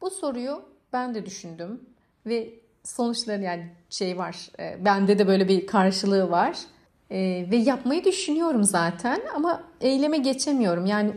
Bu 0.00 0.10
soruyu 0.10 0.62
ben 0.92 1.14
de 1.14 1.26
düşündüm 1.26 1.80
ve 2.26 2.54
sonuçları 2.84 3.42
yani 3.42 3.72
şey 3.90 4.18
var. 4.18 4.48
E, 4.58 4.84
bende 4.84 5.18
de 5.18 5.26
böyle 5.26 5.48
bir 5.48 5.66
karşılığı 5.66 6.30
var. 6.30 6.58
E, 7.10 7.46
ve 7.50 7.56
yapmayı 7.56 8.04
düşünüyorum 8.04 8.64
zaten 8.64 9.20
ama 9.34 9.62
eyleme 9.80 10.18
geçemiyorum. 10.18 10.86
Yani 10.86 11.12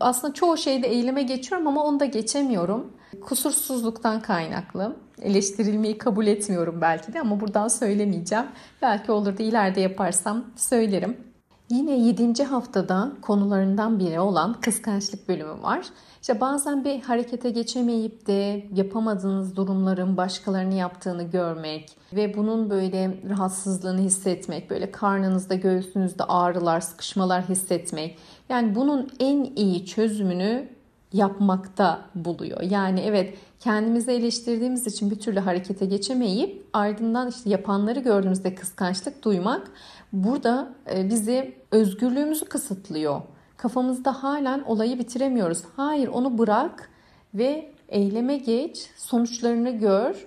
aslında 0.00 0.34
çoğu 0.34 0.56
şeyde 0.56 0.88
eyleme 0.88 1.22
geçiyorum 1.22 1.66
ama 1.66 1.84
onu 1.84 2.00
da 2.00 2.04
geçemiyorum. 2.04 2.92
Kusursuzluktan 3.20 4.22
kaynaklı. 4.22 4.96
Eleştirilmeyi 5.22 5.98
kabul 5.98 6.26
etmiyorum 6.26 6.78
belki 6.80 7.12
de 7.12 7.20
ama 7.20 7.40
buradan 7.40 7.68
söylemeyeceğim. 7.68 8.44
Belki 8.82 9.12
olur 9.12 9.38
da 9.38 9.42
ileride 9.42 9.80
yaparsam 9.80 10.44
söylerim. 10.56 11.33
Yine 11.74 11.98
7. 11.98 12.44
haftada 12.44 13.12
konularından 13.22 13.98
biri 13.98 14.20
olan 14.20 14.60
kıskançlık 14.60 15.28
bölümü 15.28 15.62
var. 15.62 15.86
İşte 16.20 16.40
bazen 16.40 16.84
bir 16.84 17.02
harekete 17.02 17.50
geçemeyip 17.50 18.26
de 18.26 18.66
yapamadığınız 18.74 19.56
durumların 19.56 20.16
başkalarını 20.16 20.74
yaptığını 20.74 21.22
görmek 21.22 21.96
ve 22.12 22.36
bunun 22.36 22.70
böyle 22.70 23.18
rahatsızlığını 23.28 24.00
hissetmek, 24.00 24.70
böyle 24.70 24.90
karnınızda, 24.90 25.54
göğsünüzde 25.54 26.24
ağrılar, 26.24 26.80
sıkışmalar 26.80 27.48
hissetmek. 27.48 28.18
Yani 28.48 28.74
bunun 28.74 29.10
en 29.20 29.44
iyi 29.56 29.86
çözümünü 29.86 30.68
yapmakta 31.12 32.00
buluyor. 32.14 32.60
Yani 32.60 33.00
evet 33.00 33.38
kendimizi 33.60 34.10
eleştirdiğimiz 34.10 34.86
için 34.86 35.10
bir 35.10 35.18
türlü 35.18 35.40
harekete 35.40 35.86
geçemeyip 35.86 36.66
ardından 36.72 37.28
işte 37.28 37.50
yapanları 37.50 38.00
gördüğümüzde 38.00 38.54
kıskançlık 38.54 39.24
duymak 39.24 39.70
burada 40.12 40.68
e, 40.94 41.10
bizi 41.10 41.54
özgürlüğümüzü 41.74 42.44
kısıtlıyor. 42.44 43.20
Kafamızda 43.56 44.22
halen 44.22 44.62
olayı 44.66 44.98
bitiremiyoruz. 44.98 45.62
Hayır 45.76 46.08
onu 46.08 46.38
bırak 46.38 46.90
ve 47.34 47.72
eyleme 47.88 48.36
geç, 48.36 48.90
sonuçlarını 48.96 49.70
gör. 49.70 50.26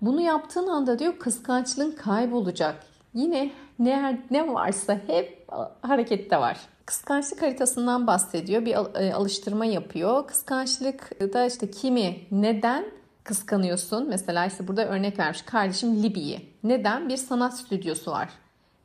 Bunu 0.00 0.20
yaptığın 0.20 0.66
anda 0.66 0.98
diyor 0.98 1.18
kıskançlığın 1.18 1.92
kaybolacak. 1.92 2.84
Yine 3.14 3.50
ne, 3.78 4.22
ne 4.30 4.52
varsa 4.52 5.00
hep 5.06 5.48
harekette 5.82 6.36
var. 6.36 6.60
Kıskançlık 6.86 7.42
haritasından 7.42 8.06
bahsediyor. 8.06 8.64
Bir 8.64 9.00
e, 9.00 9.14
alıştırma 9.14 9.64
yapıyor. 9.64 10.26
Kıskançlık 10.26 11.32
da 11.34 11.46
işte 11.46 11.70
kimi, 11.70 12.16
neden 12.30 12.84
kıskanıyorsun? 13.24 14.08
Mesela 14.08 14.46
işte 14.46 14.68
burada 14.68 14.88
örnek 14.88 15.18
vermiş. 15.18 15.42
Kardeşim 15.42 16.02
Libi'yi. 16.02 16.48
Neden? 16.64 17.08
Bir 17.08 17.16
sanat 17.16 17.58
stüdyosu 17.58 18.10
var. 18.10 18.28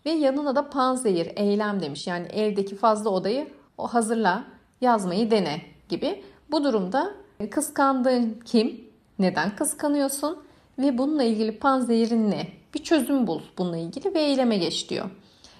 Ve 0.06 0.10
yanına 0.10 0.56
da 0.56 0.70
panzehir, 0.70 1.32
eylem 1.36 1.82
demiş. 1.82 2.08
Yani 2.08 2.28
evdeki 2.28 2.76
fazla 2.76 3.10
odayı 3.10 3.48
o 3.78 3.88
hazırla, 3.88 4.44
yazmayı 4.82 5.32
dene 5.32 5.62
gibi. 5.90 6.24
Bu 6.52 6.64
durumda 6.64 7.12
kıskandığın 7.52 8.40
kim? 8.46 8.90
Neden 9.20 9.56
kıskanıyorsun? 9.56 10.44
Ve 10.80 10.98
bununla 10.98 11.24
ilgili 11.24 11.60
panzehirin 11.60 12.32
ne? 12.32 12.48
Bir 12.74 12.84
çözüm 12.84 13.28
bul 13.28 13.42
bununla 13.58 13.78
ilgili 13.78 14.14
ve 14.14 14.20
eyleme 14.22 14.58
geç 14.58 14.90
diyor. 14.90 15.10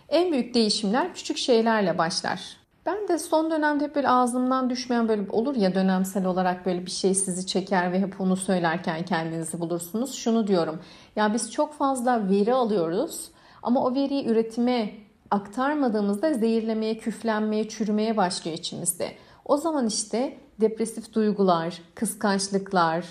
En 0.10 0.32
büyük 0.32 0.54
değişimler 0.54 1.14
küçük 1.14 1.38
şeylerle 1.38 1.98
başlar. 1.98 2.60
Ben 2.86 3.08
de 3.08 3.20
son 3.20 3.52
dönemde 3.52 3.84
hep 3.84 3.96
böyle 3.96 4.10
ağzımdan 4.10 4.70
düşmeyen 4.70 5.08
böyle 5.08 5.32
olur 5.32 5.56
ya 5.56 5.76
dönemsel 5.76 6.26
olarak 6.26 6.66
böyle 6.66 6.86
bir 6.86 6.92
şey 6.92 7.16
sizi 7.16 7.48
çeker 7.48 7.92
ve 7.92 8.00
hep 8.00 8.22
onu 8.22 8.36
söylerken 8.36 9.06
kendinizi 9.06 9.60
bulursunuz. 9.60 10.14
Şunu 10.14 10.48
diyorum. 10.48 10.80
Ya 11.16 11.34
biz 11.34 11.52
çok 11.52 11.74
fazla 11.74 12.30
veri 12.30 12.54
alıyoruz 12.54 13.30
ama 13.64 13.86
o 13.86 13.96
veriyi 13.96 14.28
üretime 14.28 14.94
aktarmadığımızda 15.32 16.34
zehirlemeye, 16.34 16.98
küflenmeye, 16.98 17.70
çürümeye 17.70 18.18
başlıyor 18.18 18.58
içimizde. 18.58 19.12
O 19.46 19.58
zaman 19.58 19.88
işte 19.88 20.38
depresif 20.62 21.14
duygular, 21.14 21.82
kıskançlıklar, 21.96 23.06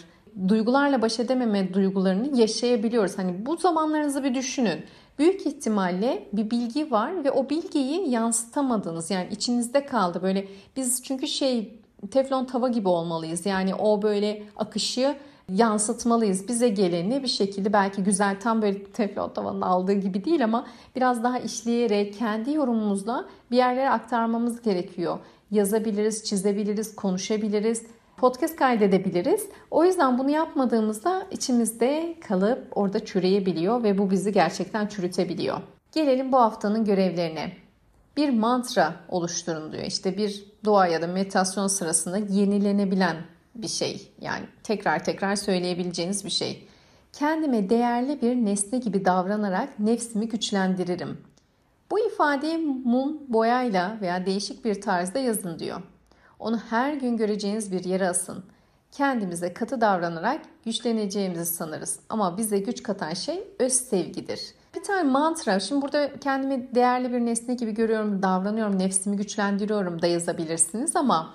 duygularla 0.48 1.02
baş 1.02 1.20
edememe 1.20 1.74
duygularını 1.74 2.40
yaşayabiliyoruz. 2.40 3.18
Hani 3.18 3.46
bu 3.46 3.56
zamanlarınızı 3.56 4.24
bir 4.24 4.34
düşünün. 4.34 4.84
Büyük 5.18 5.46
ihtimalle 5.46 6.28
bir 6.32 6.50
bilgi 6.50 6.90
var 6.90 7.24
ve 7.24 7.30
o 7.30 7.50
bilgiyi 7.50 8.10
yansıtamadınız. 8.10 9.10
Yani 9.10 9.28
içinizde 9.30 9.86
kaldı. 9.86 10.22
Böyle 10.22 10.48
biz 10.76 11.02
çünkü 11.02 11.28
şey 11.28 11.80
teflon 12.10 12.44
tava 12.44 12.68
gibi 12.68 12.88
olmalıyız. 12.88 13.46
Yani 13.46 13.74
o 13.74 14.02
böyle 14.02 14.42
akışı 14.56 15.16
yansıtmalıyız. 15.52 16.48
Bize 16.48 16.68
geleni 16.68 17.22
bir 17.22 17.28
şekilde 17.28 17.72
belki 17.72 18.02
güzel 18.02 18.40
tam 18.40 18.62
böyle 18.62 18.84
teflon 18.84 19.28
tavanın 19.28 19.60
aldığı 19.60 19.92
gibi 19.92 20.24
değil 20.24 20.44
ama 20.44 20.66
biraz 20.96 21.22
daha 21.22 21.38
işleyerek 21.38 22.18
kendi 22.18 22.52
yorumumuzla 22.52 23.24
bir 23.50 23.56
yerlere 23.56 23.90
aktarmamız 23.90 24.62
gerekiyor. 24.62 25.18
Yazabiliriz, 25.50 26.24
çizebiliriz, 26.24 26.96
konuşabiliriz 26.96 27.82
podcast 28.18 28.56
kaydedebiliriz. 28.56 29.48
O 29.70 29.84
yüzden 29.84 30.18
bunu 30.18 30.30
yapmadığımızda 30.30 31.26
içimizde 31.30 32.16
kalıp 32.28 32.66
orada 32.70 33.04
çüreyebiliyor 33.04 33.82
ve 33.82 33.98
bu 33.98 34.10
bizi 34.10 34.32
gerçekten 34.32 34.86
çürütebiliyor. 34.86 35.58
Gelelim 35.92 36.32
bu 36.32 36.36
haftanın 36.36 36.84
görevlerine. 36.84 37.52
Bir 38.16 38.30
mantra 38.30 38.94
oluşturun 39.08 39.72
diyor. 39.72 39.84
İşte 39.84 40.16
bir 40.16 40.44
dua 40.64 40.86
ya 40.86 41.02
da 41.02 41.06
meditasyon 41.06 41.66
sırasında 41.66 42.18
yenilenebilen 42.18 43.16
bir 43.58 43.68
şey. 43.68 44.12
Yani 44.20 44.44
tekrar 44.62 45.04
tekrar 45.04 45.36
söyleyebileceğiniz 45.36 46.24
bir 46.24 46.30
şey. 46.30 46.68
Kendime 47.12 47.70
değerli 47.70 48.22
bir 48.22 48.34
nesne 48.34 48.78
gibi 48.78 49.04
davranarak 49.04 49.78
nefsimi 49.78 50.28
güçlendiririm. 50.28 51.18
Bu 51.90 51.98
ifadeyi 51.98 52.58
mum, 52.58 53.18
boyayla 53.28 53.98
veya 54.00 54.26
değişik 54.26 54.64
bir 54.64 54.80
tarzda 54.80 55.18
yazın 55.18 55.58
diyor. 55.58 55.82
Onu 56.38 56.58
her 56.70 56.92
gün 56.92 57.16
göreceğiniz 57.16 57.72
bir 57.72 57.84
yere 57.84 58.08
asın. 58.08 58.44
Kendimize 58.92 59.54
katı 59.54 59.80
davranarak 59.80 60.40
güçleneceğimizi 60.64 61.46
sanırız. 61.46 62.00
Ama 62.08 62.38
bize 62.38 62.58
güç 62.58 62.82
katan 62.82 63.14
şey 63.14 63.44
öz 63.58 63.72
sevgidir. 63.72 64.40
Bir 64.76 64.82
tane 64.82 65.02
mantra, 65.02 65.60
şimdi 65.60 65.82
burada 65.82 66.10
kendimi 66.20 66.74
değerli 66.74 67.12
bir 67.12 67.20
nesne 67.20 67.54
gibi 67.54 67.74
görüyorum, 67.74 68.22
davranıyorum, 68.22 68.78
nefsimi 68.78 69.16
güçlendiriyorum 69.16 70.02
da 70.02 70.06
yazabilirsiniz 70.06 70.96
ama 70.96 71.34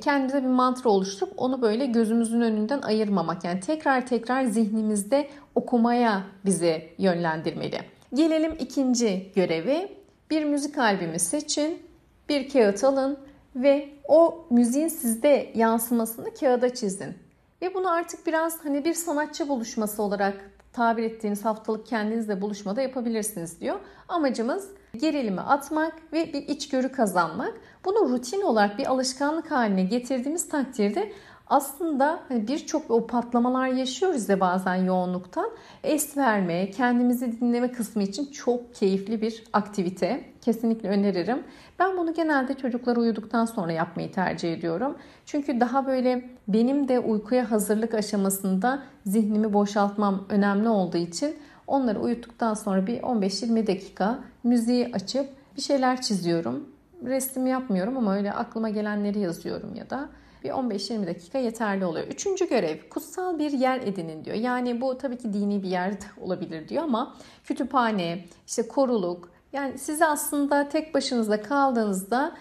kendimize 0.00 0.42
bir 0.42 0.48
mantra 0.48 0.90
oluşturup 0.90 1.32
onu 1.36 1.62
böyle 1.62 1.86
gözümüzün 1.86 2.40
önünden 2.40 2.82
ayırmamak. 2.82 3.44
Yani 3.44 3.60
tekrar 3.60 4.06
tekrar 4.06 4.44
zihnimizde 4.44 5.28
okumaya 5.54 6.22
bizi 6.44 6.88
yönlendirmeli. 6.98 7.78
Gelelim 8.14 8.56
ikinci 8.60 9.32
görevi. 9.34 9.88
Bir 10.30 10.44
müzik 10.44 10.78
albümü 10.78 11.18
seçin, 11.18 11.82
bir 12.28 12.48
kağıt 12.48 12.84
alın 12.84 13.18
ve 13.56 13.88
o 14.08 14.44
müziğin 14.50 14.88
sizde 14.88 15.52
yansımasını 15.54 16.34
kağıda 16.34 16.74
çizin. 16.74 17.14
Ve 17.62 17.74
bunu 17.74 17.90
artık 17.90 18.26
biraz 18.26 18.64
hani 18.64 18.84
bir 18.84 18.94
sanatçı 18.94 19.48
buluşması 19.48 20.02
olarak 20.02 20.50
tabir 20.72 21.02
ettiğiniz 21.02 21.44
haftalık 21.44 21.86
kendinizle 21.86 22.40
buluşmada 22.40 22.82
yapabilirsiniz 22.82 23.60
diyor. 23.60 23.80
Amacımız 24.08 24.68
gerilimi 24.98 25.40
atmak 25.40 25.92
ve 26.12 26.32
bir 26.32 26.48
içgörü 26.48 26.92
kazanmak. 26.92 27.52
Bunu 27.84 28.08
rutin 28.08 28.42
olarak 28.42 28.78
bir 28.78 28.86
alışkanlık 28.86 29.50
haline 29.50 29.84
getirdiğimiz 29.84 30.48
takdirde 30.48 31.12
aslında 31.46 32.20
hani 32.28 32.48
birçok 32.48 32.90
o 32.90 33.06
patlamalar 33.06 33.66
yaşıyoruz 33.68 34.28
ya 34.28 34.40
bazen 34.40 34.74
yoğunluktan. 34.74 35.50
Es 35.84 36.16
verme, 36.16 36.70
kendimizi 36.70 37.40
dinleme 37.40 37.72
kısmı 37.72 38.02
için 38.02 38.26
çok 38.26 38.74
keyifli 38.74 39.22
bir 39.22 39.44
aktivite. 39.52 40.24
Kesinlikle 40.40 40.88
öneririm. 40.88 41.42
Ben 41.78 41.96
bunu 41.96 42.14
genelde 42.14 42.54
çocuklar 42.54 42.96
uyuduktan 42.96 43.44
sonra 43.44 43.72
yapmayı 43.72 44.12
tercih 44.12 44.52
ediyorum. 44.52 44.96
Çünkü 45.26 45.60
daha 45.60 45.86
böyle 45.86 46.30
benim 46.48 46.88
de 46.88 46.98
uykuya 46.98 47.50
hazırlık 47.50 47.94
aşamasında 47.94 48.82
zihnimi 49.06 49.52
boşaltmam 49.52 50.24
önemli 50.28 50.68
olduğu 50.68 50.98
için 50.98 51.36
onları 51.72 52.00
uyuttuktan 52.00 52.54
sonra 52.54 52.86
bir 52.86 53.00
15-20 53.00 53.66
dakika 53.66 54.18
müziği 54.44 54.90
açıp 54.92 55.28
bir 55.56 55.62
şeyler 55.62 56.02
çiziyorum. 56.02 56.68
Resim 57.04 57.46
yapmıyorum 57.46 57.96
ama 57.96 58.16
öyle 58.16 58.32
aklıma 58.32 58.68
gelenleri 58.68 59.18
yazıyorum 59.18 59.74
ya 59.74 59.90
da 59.90 60.08
bir 60.44 60.50
15-20 60.50 61.06
dakika 61.06 61.38
yeterli 61.38 61.84
oluyor. 61.84 62.06
Üçüncü 62.06 62.48
görev 62.48 62.76
kutsal 62.90 63.38
bir 63.38 63.52
yer 63.52 63.80
edinin 63.80 64.24
diyor. 64.24 64.36
Yani 64.36 64.80
bu 64.80 64.98
tabii 64.98 65.18
ki 65.18 65.32
dini 65.32 65.62
bir 65.62 65.68
yer 65.68 65.92
olabilir 66.20 66.68
diyor 66.68 66.82
ama 66.82 67.16
kütüphane, 67.44 68.24
işte 68.46 68.68
koruluk 68.68 69.30
yani 69.52 69.78
sizi 69.78 70.06
aslında 70.06 70.68
tek 70.68 70.94
başınıza 70.94 71.42
kaldığınızda 71.42 72.36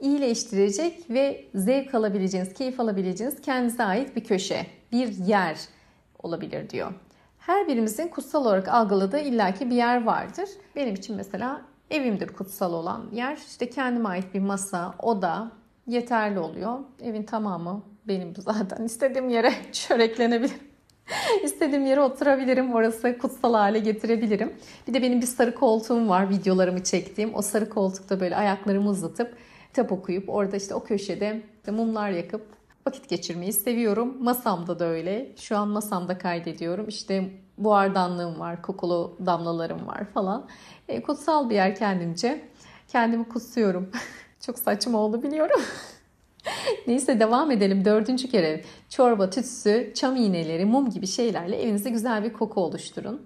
iyileştirecek 0.00 1.10
ve 1.10 1.44
zevk 1.54 1.94
alabileceğiniz, 1.94 2.54
keyif 2.54 2.80
alabileceğiniz 2.80 3.40
kendinize 3.40 3.84
ait 3.84 4.16
bir 4.16 4.24
köşe, 4.24 4.66
bir 4.92 5.08
yer 5.08 5.56
olabilir 6.22 6.70
diyor. 6.70 6.92
Her 7.46 7.68
birimizin 7.68 8.08
kutsal 8.08 8.44
olarak 8.44 8.68
algıladığı 8.68 9.18
illaki 9.18 9.70
bir 9.70 9.74
yer 9.74 10.04
vardır. 10.04 10.48
Benim 10.76 10.94
için 10.94 11.16
mesela 11.16 11.62
evimdir 11.90 12.28
kutsal 12.28 12.72
olan 12.72 13.06
yer. 13.12 13.36
İşte 13.36 13.70
kendime 13.70 14.08
ait 14.08 14.34
bir 14.34 14.40
masa, 14.40 14.94
oda, 14.98 15.50
yeterli 15.86 16.38
oluyor. 16.38 16.78
Evin 17.02 17.22
tamamı 17.22 17.82
benim 18.08 18.34
zaten. 18.38 18.84
İstediğim 18.84 19.28
yere 19.28 19.52
çöreklenebilirim. 19.72 20.58
İstediğim 21.44 21.86
yere 21.86 22.00
oturabilirim. 22.00 22.74
Orası 22.74 23.18
kutsal 23.18 23.54
hale 23.54 23.78
getirebilirim. 23.78 24.52
Bir 24.88 24.94
de 24.94 25.02
benim 25.02 25.20
bir 25.20 25.26
sarı 25.26 25.54
koltuğum 25.54 26.08
var 26.08 26.30
videolarımı 26.30 26.84
çektiğim. 26.84 27.34
O 27.34 27.42
sarı 27.42 27.68
koltukta 27.68 28.20
böyle 28.20 28.36
ayaklarımı 28.36 28.88
uzatıp 28.88 29.36
kitap 29.66 29.92
okuyup 29.92 30.28
orada 30.28 30.56
işte 30.56 30.74
o 30.74 30.84
köşede 30.84 31.42
mumlar 31.68 32.10
yakıp 32.10 32.46
vakit 32.86 33.08
geçirmeyi 33.08 33.52
seviyorum. 33.52 34.24
Masamda 34.24 34.78
da 34.78 34.84
öyle. 34.84 35.32
Şu 35.36 35.58
an 35.58 35.68
masamda 35.68 36.18
kaydediyorum. 36.18 36.88
İşte 36.88 37.30
buhardanlığım 37.58 38.40
var, 38.40 38.62
kokulu 38.62 39.16
damlalarım 39.26 39.86
var 39.86 40.04
falan. 40.14 40.48
E, 40.88 41.02
kutsal 41.02 41.50
bir 41.50 41.54
yer 41.54 41.74
kendimce. 41.74 42.48
Kendimi 42.88 43.28
kutsuyorum. 43.28 43.90
Çok 44.40 44.58
saçma 44.58 44.98
oldu 44.98 45.22
biliyorum. 45.22 45.60
Neyse 46.86 47.20
devam 47.20 47.50
edelim. 47.50 47.84
Dördüncü 47.84 48.28
kere 48.28 48.64
çorba, 48.88 49.30
tütsü, 49.30 49.92
çam 49.94 50.16
iğneleri, 50.16 50.64
mum 50.64 50.90
gibi 50.90 51.06
şeylerle 51.06 51.62
evinizde 51.62 51.90
güzel 51.90 52.24
bir 52.24 52.32
koku 52.32 52.60
oluşturun. 52.60 53.22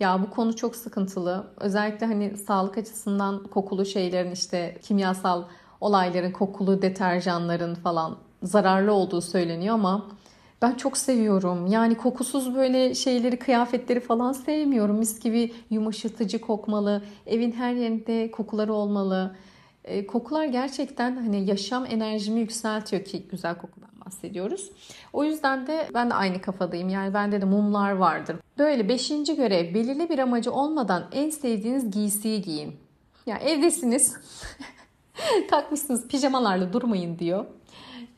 Ya 0.00 0.22
bu 0.22 0.30
konu 0.30 0.56
çok 0.56 0.76
sıkıntılı. 0.76 1.46
Özellikle 1.56 2.06
hani 2.06 2.36
sağlık 2.36 2.78
açısından 2.78 3.44
kokulu 3.44 3.86
şeylerin 3.86 4.30
işte 4.30 4.78
kimyasal 4.82 5.44
olayların, 5.80 6.32
kokulu 6.32 6.82
deterjanların 6.82 7.74
falan 7.74 8.18
zararlı 8.42 8.92
olduğu 8.92 9.20
söyleniyor 9.20 9.74
ama 9.74 10.06
ben 10.62 10.74
çok 10.74 10.96
seviyorum. 10.96 11.66
Yani 11.66 11.96
kokusuz 11.96 12.54
böyle 12.54 12.94
şeyleri, 12.94 13.38
kıyafetleri 13.38 14.00
falan 14.00 14.32
sevmiyorum. 14.32 14.98
Mis 14.98 15.20
gibi 15.20 15.52
yumuşatıcı 15.70 16.40
kokmalı. 16.40 17.02
Evin 17.26 17.52
her 17.52 17.72
yerinde 17.72 18.30
kokuları 18.30 18.72
olmalı. 18.74 19.36
E, 19.84 20.06
kokular 20.06 20.44
gerçekten 20.44 21.16
hani 21.16 21.46
yaşam 21.46 21.86
enerjimi 21.86 22.40
yükseltiyor 22.40 23.04
ki 23.04 23.26
güzel 23.30 23.58
kokudan 23.58 23.90
bahsediyoruz. 24.06 24.70
O 25.12 25.24
yüzden 25.24 25.66
de 25.66 25.88
ben 25.94 26.10
de 26.10 26.14
aynı 26.14 26.40
kafadayım. 26.40 26.88
Yani 26.88 27.14
bende 27.14 27.40
de 27.40 27.44
mumlar 27.44 27.92
vardır. 27.92 28.36
Böyle 28.58 28.88
beşinci 28.88 29.36
görev 29.36 29.74
belirli 29.74 30.08
bir 30.08 30.18
amacı 30.18 30.52
olmadan 30.52 31.04
en 31.12 31.30
sevdiğiniz 31.30 31.90
giysiyi 31.90 32.42
giyin. 32.42 32.76
Yani 33.26 33.42
evdesiniz. 33.42 34.16
takmışsınız 35.50 36.08
pijamalarla 36.08 36.72
durmayın 36.72 37.18
diyor. 37.18 37.44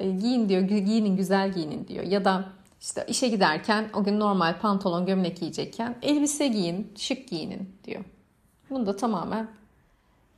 E, 0.02 0.10
giyin 0.10 0.48
diyor, 0.48 0.62
giyinin 0.62 1.16
güzel 1.16 1.52
giyinin 1.52 1.88
diyor. 1.88 2.04
Ya 2.04 2.24
da 2.24 2.44
işte 2.80 3.04
işe 3.08 3.28
giderken 3.28 3.90
o 3.94 4.04
gün 4.04 4.20
normal 4.20 4.60
pantolon 4.60 5.06
gömlek 5.06 5.36
giyecekken 5.36 5.96
elbise 6.02 6.48
giyin, 6.48 6.92
şık 6.96 7.28
giyinin 7.28 7.68
diyor. 7.84 8.04
Bunu 8.70 8.86
da 8.86 8.96
tamamen 8.96 9.48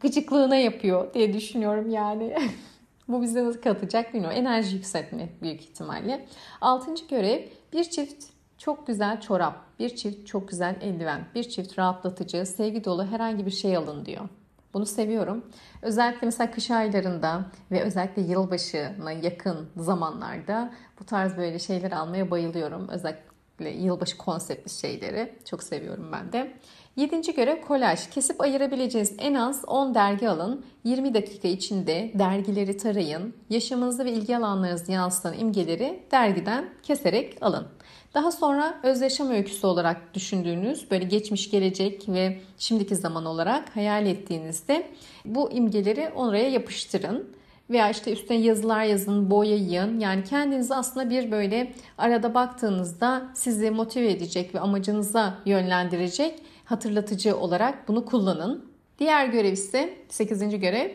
gıcıklığına 0.00 0.56
yapıyor 0.56 1.14
diye 1.14 1.32
düşünüyorum 1.32 1.90
yani. 1.90 2.36
Bu 3.08 3.22
bize 3.22 3.44
nasıl 3.44 3.60
katacak 3.62 4.14
bilmiyorum. 4.14 4.38
Enerji 4.38 4.76
yükseltmek 4.76 5.42
büyük 5.42 5.60
ihtimalle. 5.60 6.26
Altıncı 6.60 7.08
görev 7.08 7.42
bir 7.72 7.84
çift 7.84 8.24
çok 8.58 8.86
güzel 8.86 9.20
çorap, 9.20 9.78
bir 9.78 9.96
çift 9.96 10.26
çok 10.26 10.48
güzel 10.48 10.76
eldiven, 10.80 11.24
bir 11.34 11.44
çift 11.44 11.78
rahatlatıcı, 11.78 12.46
sevgi 12.46 12.84
dolu 12.84 13.06
herhangi 13.06 13.46
bir 13.46 13.50
şey 13.50 13.76
alın 13.76 14.06
diyor. 14.06 14.28
Bunu 14.74 14.86
seviyorum. 14.86 15.44
Özellikle 15.82 16.26
mesela 16.26 16.50
kış 16.50 16.70
aylarında 16.70 17.44
ve 17.70 17.82
özellikle 17.82 18.22
yılbaşına 18.22 19.12
yakın 19.12 19.68
zamanlarda 19.76 20.72
bu 21.00 21.04
tarz 21.04 21.36
böyle 21.36 21.58
şeyler 21.58 21.92
almaya 21.92 22.30
bayılıyorum. 22.30 22.88
Özellikle 22.88 23.33
yılbaşı 23.60 24.18
konseptli 24.18 24.70
şeyleri 24.70 25.32
çok 25.44 25.62
seviyorum 25.62 26.08
ben 26.12 26.32
de. 26.32 26.54
Yedinci 26.96 27.34
görev 27.34 27.60
kolaj. 27.60 28.10
Kesip 28.10 28.40
ayırabileceğiniz 28.40 29.14
en 29.18 29.34
az 29.34 29.64
10 29.66 29.94
dergi 29.94 30.28
alın. 30.28 30.64
20 30.84 31.14
dakika 31.14 31.48
içinde 31.48 32.12
dergileri 32.14 32.76
tarayın. 32.76 33.34
Yaşamınızı 33.50 34.04
ve 34.04 34.12
ilgi 34.12 34.36
alanlarınızı 34.36 34.92
yansıtan 34.92 35.38
imgeleri 35.38 36.02
dergiden 36.10 36.68
keserek 36.82 37.38
alın. 37.40 37.66
Daha 38.14 38.32
sonra 38.32 38.80
özdeşem 38.82 39.30
öyküsü 39.30 39.66
olarak 39.66 40.14
düşündüğünüz 40.14 40.90
böyle 40.90 41.04
geçmiş 41.04 41.50
gelecek 41.50 42.08
ve 42.08 42.40
şimdiki 42.58 42.96
zaman 42.96 43.24
olarak 43.24 43.76
hayal 43.76 44.06
ettiğinizde 44.06 44.90
bu 45.24 45.52
imgeleri 45.52 46.10
oraya 46.14 46.48
yapıştırın. 46.48 47.36
Veya 47.70 47.90
işte 47.90 48.12
üstüne 48.12 48.36
yazılar 48.36 48.84
yazın, 48.84 49.30
boyayın. 49.30 50.00
Yani 50.00 50.24
kendinizi 50.24 50.74
aslında 50.74 51.10
bir 51.10 51.30
böyle 51.30 51.72
arada 51.98 52.34
baktığınızda 52.34 53.22
sizi 53.34 53.70
motive 53.70 54.10
edecek 54.10 54.54
ve 54.54 54.60
amacınıza 54.60 55.34
yönlendirecek 55.46 56.42
hatırlatıcı 56.64 57.36
olarak 57.36 57.88
bunu 57.88 58.04
kullanın. 58.04 58.72
Diğer 58.98 59.26
görev 59.26 59.52
ise 59.52 59.94
8. 60.08 60.60
görev 60.60 60.90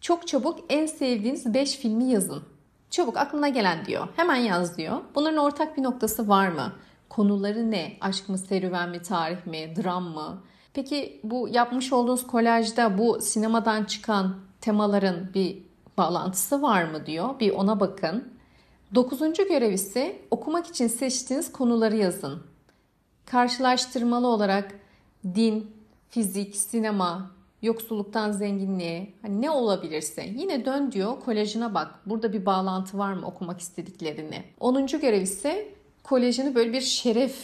çok 0.00 0.26
çabuk 0.26 0.58
en 0.68 0.86
sevdiğiniz 0.86 1.54
5 1.54 1.76
filmi 1.76 2.04
yazın. 2.04 2.42
Çabuk 2.90 3.16
aklına 3.16 3.48
gelen 3.48 3.84
diyor. 3.84 4.08
Hemen 4.16 4.36
yaz 4.36 4.78
diyor. 4.78 4.98
Bunların 5.14 5.38
ortak 5.38 5.76
bir 5.76 5.82
noktası 5.82 6.28
var 6.28 6.48
mı? 6.48 6.72
Konuları 7.08 7.70
ne? 7.70 7.92
Aşk 8.00 8.28
mı, 8.28 8.38
serüven 8.38 8.90
mi, 8.90 9.02
tarih 9.02 9.46
mi, 9.46 9.74
dram 9.76 10.04
mı? 10.04 10.42
Peki 10.74 11.20
bu 11.24 11.48
yapmış 11.48 11.92
olduğunuz 11.92 12.26
kolajda 12.26 12.98
bu 12.98 13.20
sinemadan 13.20 13.84
çıkan 13.84 14.36
temaların 14.60 15.34
bir 15.34 15.65
bağlantısı 15.98 16.62
var 16.62 16.84
mı 16.84 17.06
diyor. 17.06 17.40
Bir 17.40 17.50
ona 17.50 17.80
bakın. 17.80 18.32
Dokuzuncu 18.94 19.48
görev 19.48 19.72
ise 19.72 20.18
okumak 20.30 20.66
için 20.66 20.86
seçtiğiniz 20.86 21.52
konuları 21.52 21.96
yazın. 21.96 22.42
Karşılaştırmalı 23.26 24.26
olarak 24.26 24.74
din, 25.34 25.70
fizik, 26.10 26.56
sinema, 26.56 27.30
yoksulluktan 27.62 28.32
zenginliğe 28.32 29.12
hani 29.22 29.42
ne 29.42 29.50
olabilirse 29.50 30.26
yine 30.36 30.64
dön 30.64 30.92
diyor 30.92 31.20
kolejine 31.24 31.74
bak. 31.74 31.94
Burada 32.06 32.32
bir 32.32 32.46
bağlantı 32.46 32.98
var 32.98 33.12
mı 33.12 33.26
okumak 33.26 33.60
istediklerini. 33.60 34.44
10. 34.60 34.86
görev 34.86 35.22
ise 35.22 35.68
kolejini 36.02 36.54
böyle 36.54 36.72
bir 36.72 36.80
şeref 36.80 37.36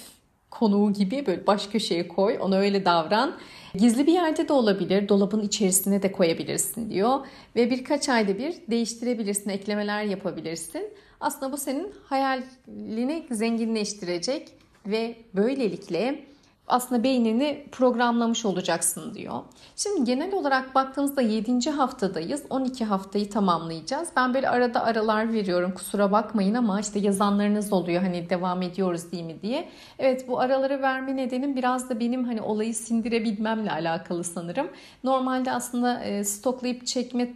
konuğu 0.50 0.92
gibi 0.92 1.26
böyle 1.26 1.46
baş 1.46 1.66
köşeye 1.66 2.08
koy. 2.08 2.38
Ona 2.40 2.56
öyle 2.56 2.84
davran. 2.84 3.34
Gizli 3.74 4.06
bir 4.06 4.12
yerde 4.12 4.48
de 4.48 4.52
olabilir. 4.52 5.08
Dolabın 5.08 5.40
içerisine 5.40 6.02
de 6.02 6.12
koyabilirsin 6.12 6.90
diyor. 6.90 7.26
Ve 7.56 7.70
birkaç 7.70 8.08
ayda 8.08 8.38
bir 8.38 8.54
değiştirebilirsin, 8.70 9.50
eklemeler 9.50 10.04
yapabilirsin. 10.04 10.88
Aslında 11.20 11.52
bu 11.52 11.56
senin 11.56 11.92
hayalini 12.04 13.26
zenginleştirecek 13.30 14.48
ve 14.86 15.16
böylelikle 15.34 16.24
aslında 16.66 17.02
beynini 17.02 17.66
programlamış 17.72 18.44
olacaksın 18.44 19.14
diyor. 19.14 19.40
Şimdi 19.76 20.04
genel 20.04 20.34
olarak 20.34 20.74
baktığımızda 20.74 21.22
7. 21.22 21.70
haftadayız. 21.70 22.42
12 22.50 22.84
haftayı 22.84 23.30
tamamlayacağız. 23.30 24.08
Ben 24.16 24.34
böyle 24.34 24.48
arada 24.48 24.84
aralar 24.84 25.32
veriyorum. 25.32 25.74
Kusura 25.74 26.12
bakmayın 26.12 26.54
ama 26.54 26.80
işte 26.80 26.98
yazanlarınız 26.98 27.72
oluyor 27.72 28.02
hani 28.02 28.30
devam 28.30 28.62
ediyoruz 28.62 29.12
değil 29.12 29.24
mi 29.24 29.42
diye. 29.42 29.68
Evet 29.98 30.28
bu 30.28 30.40
araları 30.40 30.82
verme 30.82 31.16
nedenim 31.16 31.56
biraz 31.56 31.90
da 31.90 32.00
benim 32.00 32.24
hani 32.24 32.42
olayı 32.42 32.74
sindirebilmemle 32.74 33.70
alakalı 33.72 34.24
sanırım. 34.24 34.68
Normalde 35.04 35.52
aslında 35.52 36.04
e, 36.04 36.24
stoklayıp 36.24 36.86
çekme 36.86 37.32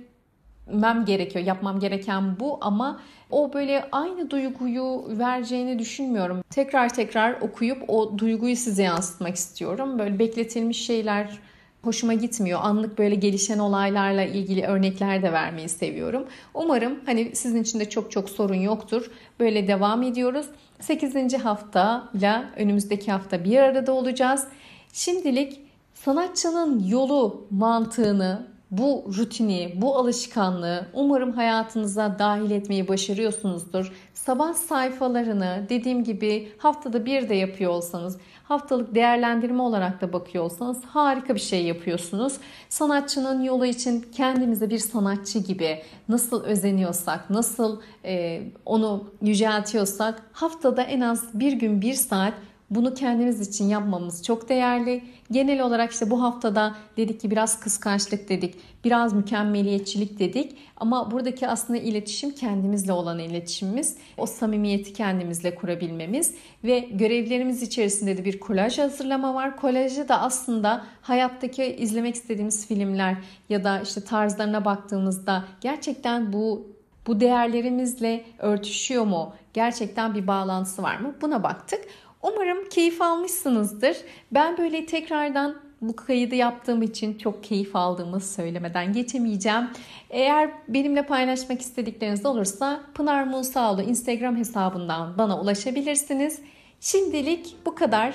mem 0.66 1.04
gerekiyor. 1.04 1.44
Yapmam 1.44 1.80
gereken 1.80 2.40
bu 2.40 2.58
ama 2.60 3.00
o 3.30 3.52
böyle 3.52 3.88
aynı 3.92 4.30
duyguyu 4.30 5.04
vereceğini 5.08 5.78
düşünmüyorum. 5.78 6.42
Tekrar 6.50 6.94
tekrar 6.94 7.40
okuyup 7.40 7.90
o 7.90 8.18
duyguyu 8.18 8.56
size 8.56 8.82
yansıtmak 8.82 9.34
istiyorum. 9.36 9.98
Böyle 9.98 10.18
bekletilmiş 10.18 10.86
şeyler 10.86 11.38
hoşuma 11.82 12.14
gitmiyor. 12.14 12.60
Anlık 12.62 12.98
böyle 12.98 13.14
gelişen 13.14 13.58
olaylarla 13.58 14.22
ilgili 14.22 14.66
örnekler 14.66 15.22
de 15.22 15.32
vermeyi 15.32 15.68
seviyorum. 15.68 16.26
Umarım 16.54 17.00
hani 17.06 17.36
sizin 17.36 17.62
için 17.62 17.80
de 17.80 17.88
çok 17.88 18.10
çok 18.12 18.30
sorun 18.30 18.54
yoktur. 18.54 19.10
Böyle 19.40 19.68
devam 19.68 20.02
ediyoruz. 20.02 20.46
8. 20.80 21.34
haftayla 21.34 22.44
önümüzdeki 22.56 23.12
hafta 23.12 23.44
bir 23.44 23.56
arada 23.56 23.92
olacağız. 23.92 24.44
Şimdilik 24.92 25.60
sanatçının 25.94 26.88
yolu 26.88 27.46
mantığını 27.50 28.46
bu 28.70 29.10
rutini, 29.18 29.72
bu 29.76 29.96
alışkanlığı 29.96 30.86
umarım 30.94 31.32
hayatınıza 31.32 32.16
dahil 32.18 32.50
etmeyi 32.50 32.88
başarıyorsunuzdur. 32.88 33.92
Sabah 34.14 34.54
sayfalarını 34.54 35.66
dediğim 35.68 36.04
gibi 36.04 36.48
haftada 36.58 37.06
bir 37.06 37.28
de 37.28 37.34
yapıyor 37.34 37.72
olsanız, 37.72 38.18
haftalık 38.44 38.94
değerlendirme 38.94 39.62
olarak 39.62 40.00
da 40.00 40.12
bakıyor 40.12 40.44
olsanız 40.44 40.84
harika 40.84 41.34
bir 41.34 41.40
şey 41.40 41.64
yapıyorsunuz. 41.64 42.36
Sanatçının 42.68 43.42
yolu 43.42 43.66
için 43.66 44.06
kendimize 44.12 44.70
bir 44.70 44.78
sanatçı 44.78 45.38
gibi 45.38 45.82
nasıl 46.08 46.44
özeniyorsak, 46.44 47.30
nasıl 47.30 47.80
e, 48.04 48.42
onu 48.64 49.04
yüceltiyorsak 49.22 50.22
haftada 50.32 50.82
en 50.82 51.00
az 51.00 51.40
bir 51.40 51.52
gün 51.52 51.82
bir 51.82 51.94
saat 51.94 52.34
bunu 52.70 52.94
kendimiz 52.94 53.48
için 53.48 53.64
yapmamız 53.64 54.22
çok 54.22 54.48
değerli. 54.48 55.04
Genel 55.30 55.60
olarak 55.60 55.92
işte 55.92 56.10
bu 56.10 56.22
haftada 56.22 56.74
dedik 56.96 57.20
ki 57.20 57.30
biraz 57.30 57.60
kıskançlık 57.60 58.28
dedik, 58.28 58.54
biraz 58.84 59.12
mükemmeliyetçilik 59.12 60.18
dedik. 60.18 60.56
Ama 60.76 61.10
buradaki 61.10 61.48
aslında 61.48 61.78
iletişim 61.78 62.30
kendimizle 62.30 62.92
olan 62.92 63.18
iletişimimiz. 63.18 63.96
O 64.16 64.26
samimiyeti 64.26 64.92
kendimizle 64.92 65.54
kurabilmemiz 65.54 66.34
ve 66.64 66.78
görevlerimiz 66.78 67.62
içerisinde 67.62 68.16
de 68.16 68.24
bir 68.24 68.40
kolaj 68.40 68.78
hazırlama 68.78 69.34
var. 69.34 69.56
Kolajı 69.56 70.08
da 70.08 70.20
aslında 70.20 70.84
hayattaki 71.02 71.64
izlemek 71.64 72.14
istediğimiz 72.14 72.66
filmler 72.66 73.16
ya 73.48 73.64
da 73.64 73.80
işte 73.80 74.00
tarzlarına 74.04 74.64
baktığımızda 74.64 75.44
gerçekten 75.60 76.32
bu 76.32 76.76
bu 77.06 77.20
değerlerimizle 77.20 78.24
örtüşüyor 78.38 79.04
mu? 79.04 79.34
Gerçekten 79.54 80.14
bir 80.14 80.26
bağlantısı 80.26 80.82
var 80.82 80.96
mı? 80.96 81.14
Buna 81.22 81.42
baktık. 81.42 81.80
Umarım 82.22 82.68
keyif 82.68 83.02
almışsınızdır. 83.02 83.96
Ben 84.32 84.58
böyle 84.58 84.86
tekrardan 84.86 85.56
bu 85.80 85.96
kaydı 85.96 86.34
yaptığım 86.34 86.82
için 86.82 87.18
çok 87.18 87.44
keyif 87.44 87.76
aldığımı 87.76 88.20
söylemeden 88.20 88.92
geçemeyeceğim. 88.92 89.70
Eğer 90.10 90.50
benimle 90.68 91.06
paylaşmak 91.06 91.60
istedikleriniz 91.60 92.26
olursa 92.26 92.80
Pınar 92.94 93.24
Musaoğlu 93.24 93.82
Instagram 93.82 94.36
hesabından 94.36 95.18
bana 95.18 95.40
ulaşabilirsiniz. 95.40 96.40
Şimdilik 96.80 97.56
bu 97.66 97.74
kadar. 97.74 98.14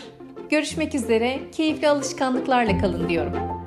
Görüşmek 0.50 0.96
üzere. 0.96 1.40
Keyifli 1.52 1.90
alışkanlıklarla 1.90 2.78
kalın 2.78 3.10
diyorum. 3.10 3.61